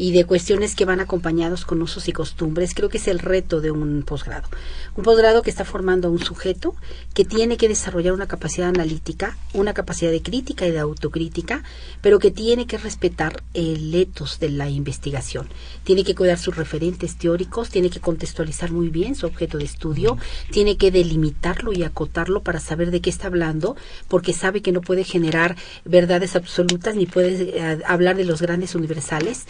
[0.00, 3.60] Y de cuestiones que van acompañados con usos y costumbres, creo que es el reto
[3.60, 4.48] de un posgrado.
[4.96, 6.74] Un posgrado que está formando a un sujeto
[7.12, 11.64] que tiene que desarrollar una capacidad analítica, una capacidad de crítica y de autocrítica,
[12.00, 15.50] pero que tiene que respetar el etos de la investigación.
[15.84, 20.16] Tiene que cuidar sus referentes teóricos, tiene que contextualizar muy bien su objeto de estudio,
[20.50, 23.76] tiene que delimitarlo y acotarlo para saber de qué está hablando,
[24.08, 28.74] porque sabe que no puede generar verdades absolutas ni puede eh, hablar de los grandes
[28.74, 29.44] universales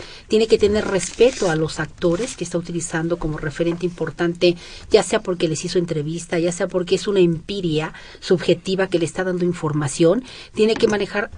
[0.47, 4.57] que tener respeto a los actores que está utilizando como referente importante,
[4.91, 9.05] ya sea porque les hizo entrevista, ya sea porque es una empiria subjetiva que le
[9.05, 10.24] está dando información,
[10.55, 11.30] tiene que manejar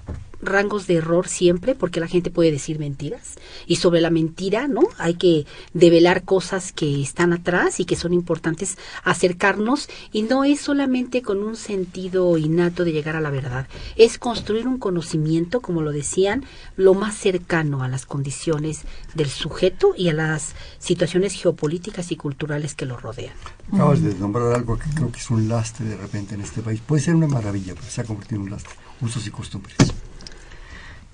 [0.43, 3.37] rangos de error siempre, porque la gente puede decir mentiras.
[3.67, 4.83] Y sobre la mentira, ¿no?
[4.99, 9.89] Hay que develar cosas que están atrás y que son importantes acercarnos.
[10.13, 13.69] Y no es solamente con un sentido innato de llegar a la verdad.
[13.97, 16.45] Es construir un conocimiento, como lo decían,
[16.77, 18.83] lo más cercano a las condiciones
[19.15, 23.35] del sujeto y a las situaciones geopolíticas y culturales que lo rodean.
[23.73, 26.81] Acabas de nombrar algo que creo que es un lastre de repente en este país.
[26.85, 28.75] Puede ser una maravilla, pero se ha convertido en un lastre.
[29.01, 29.77] Usos y costumbres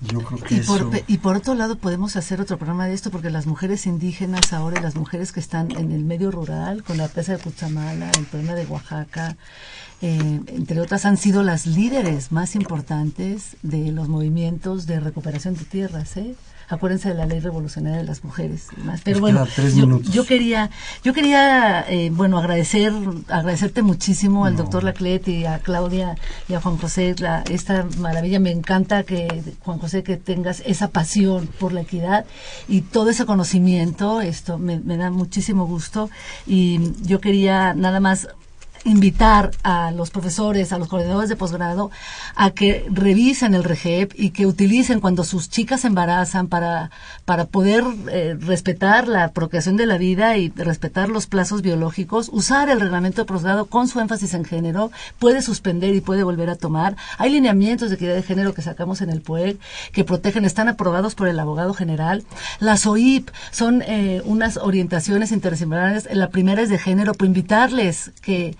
[0.01, 3.85] y, por, y por otro lado podemos hacer otro programa de esto porque las mujeres
[3.85, 8.09] indígenas ahora las mujeres que están en el medio rural con la pesa de Cuchamala,
[8.17, 9.35] el problema de Oaxaca,
[10.01, 15.65] eh, entre otras han sido las líderes más importantes de los movimientos de recuperación de
[15.65, 16.35] tierras, ¿eh?
[16.69, 18.67] Acuérdense de la ley revolucionaria de las mujeres
[19.03, 19.47] Pero bueno,
[20.11, 20.69] yo, quería,
[21.03, 22.93] yo quería, eh, bueno, agradecer,
[23.27, 26.15] agradecerte muchísimo al doctor Laclet y a Claudia
[26.47, 28.39] y a Juan José la, esta maravilla.
[28.39, 32.25] Me encanta que, Juan José, que tengas esa pasión por la equidad
[32.67, 34.21] y todo ese conocimiento.
[34.21, 36.09] Esto me, me da muchísimo gusto
[36.45, 38.27] y yo quería nada más
[38.83, 41.91] invitar a los profesores, a los coordinadores de posgrado,
[42.35, 46.91] a que revisen el REGEP y que utilicen cuando sus chicas se embarazan para,
[47.25, 52.69] para poder eh, respetar la procreación de la vida y respetar los plazos biológicos, usar
[52.69, 56.55] el reglamento de posgrado con su énfasis en género, puede suspender y puede volver a
[56.55, 56.95] tomar.
[57.17, 59.57] Hay lineamientos de equidad de género que sacamos en el PUEG
[59.91, 62.23] que protegen, están aprobados por el abogado general.
[62.59, 68.55] Las OIP son eh, unas orientaciones interdisciplinarias, la primera es de género, por invitarles que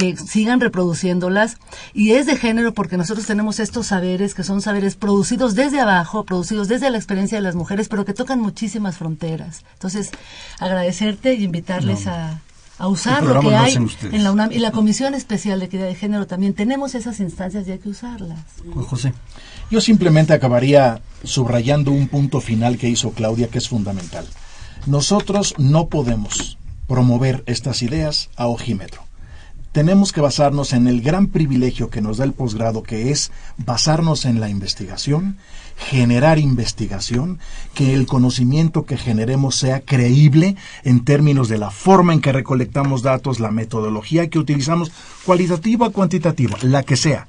[0.00, 1.58] que sigan reproduciéndolas.
[1.92, 6.24] Y es de género porque nosotros tenemos estos saberes que son saberes producidos desde abajo,
[6.24, 9.64] producidos desde la experiencia de las mujeres, pero que tocan muchísimas fronteras.
[9.74, 10.10] Entonces,
[10.58, 12.40] agradecerte y invitarles a,
[12.78, 15.94] a usar lo que hay en la UNAM y la Comisión Especial de Equidad de
[15.94, 16.54] Género también.
[16.54, 18.40] Tenemos esas instancias y hay que usarlas.
[18.74, 19.12] José.
[19.70, 24.26] Yo simplemente acabaría subrayando un punto final que hizo Claudia que es fundamental.
[24.86, 26.56] Nosotros no podemos
[26.88, 29.09] promover estas ideas a ojímetro.
[29.72, 34.24] Tenemos que basarnos en el gran privilegio que nos da el posgrado, que es basarnos
[34.24, 35.36] en la investigación,
[35.76, 37.38] generar investigación,
[37.72, 43.02] que el conocimiento que generemos sea creíble en términos de la forma en que recolectamos
[43.02, 44.90] datos, la metodología que utilizamos,
[45.24, 47.28] cualitativa, cuantitativa, la que sea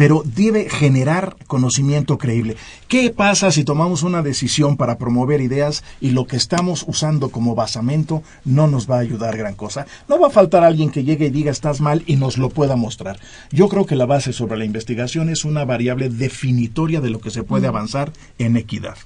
[0.00, 2.56] pero debe generar conocimiento creíble.
[2.88, 7.54] ¿Qué pasa si tomamos una decisión para promover ideas y lo que estamos usando como
[7.54, 9.84] basamento no nos va a ayudar gran cosa?
[10.08, 12.76] No va a faltar alguien que llegue y diga estás mal y nos lo pueda
[12.76, 13.20] mostrar.
[13.50, 17.30] Yo creo que la base sobre la investigación es una variable definitoria de lo que
[17.30, 18.96] se puede avanzar en equidad.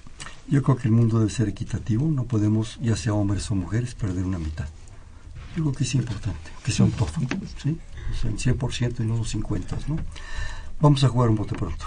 [0.47, 3.97] Yo creo que el mundo debe ser equitativo, no podemos, ya sea hombres o mujeres,
[3.97, 4.69] perder una mitad.
[5.57, 7.21] Yo creo que es importante, que sea un tofu,
[7.61, 7.77] ¿sí?
[8.13, 9.97] O sea, en 100% y no los 50, ¿no?
[10.81, 11.87] Vamos a jugar un bote pronto.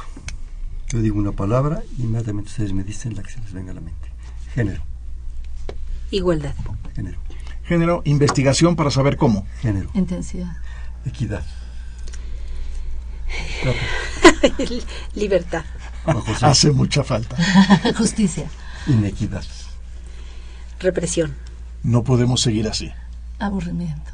[0.88, 3.76] Yo digo una palabra y inmediatamente ustedes me dicen la que se les venga a
[3.76, 4.10] la mente.
[4.54, 4.82] Género.
[6.12, 6.56] Igualdad.
[6.96, 7.18] Género.
[7.66, 9.46] Género, investigación para saber cómo.
[9.62, 9.90] Género.
[9.94, 10.56] Intensidad.
[11.06, 11.44] Equidad.
[15.16, 15.66] Libertad.
[16.42, 17.36] Hace mucha falta.
[17.98, 18.50] Justicia.
[18.88, 19.44] Inequidad.
[20.80, 21.36] Represión.
[21.84, 22.92] No podemos seguir así.
[23.40, 24.12] Aburrimiento.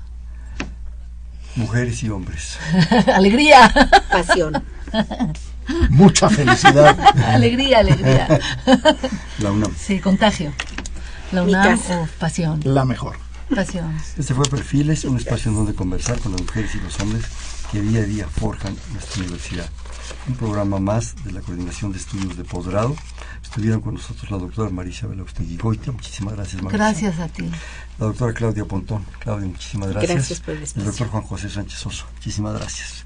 [1.55, 2.57] Mujeres y hombres.
[3.13, 3.71] alegría.
[4.11, 4.63] Pasión.
[5.89, 6.97] Mucha felicidad.
[7.25, 8.39] alegría, alegría.
[9.39, 9.73] La UNAM.
[9.77, 10.51] Sí, contagio.
[11.31, 12.59] La UNAM o pasión.
[12.63, 13.15] La mejor.
[13.53, 13.95] Pasión.
[14.17, 17.25] Este fue Perfiles, un espacio en donde conversar con las mujeres y los hombres
[17.71, 19.69] que día a día forjan nuestra universidad.
[20.27, 22.95] Un programa más de la Coordinación de Estudios de Posgrado.
[23.41, 25.23] Estuvieron con nosotros la doctora María Isabel
[25.61, 25.91] Goita.
[25.91, 26.77] Muchísimas gracias, María.
[26.77, 27.49] Gracias a ti.
[27.99, 29.05] La doctora Claudia Pontón.
[29.19, 30.13] Claudia, muchísimas gracias.
[30.13, 30.81] Gracias por el espacio.
[30.81, 32.05] El doctor Juan José Sánchez Oso.
[32.15, 33.05] Muchísimas gracias.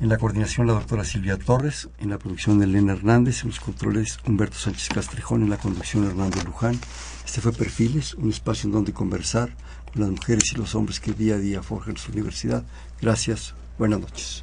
[0.00, 4.18] En la coordinación la doctora Silvia Torres, en la producción Elena Hernández, en los controles
[4.26, 6.80] Humberto Sánchez Castrejón, en la conducción Hernando Luján.
[7.26, 9.54] Este fue Perfiles, un espacio en donde conversar
[9.92, 12.64] con las mujeres y los hombres que día a día forjan su universidad.
[13.00, 14.42] Gracias, buenas noches.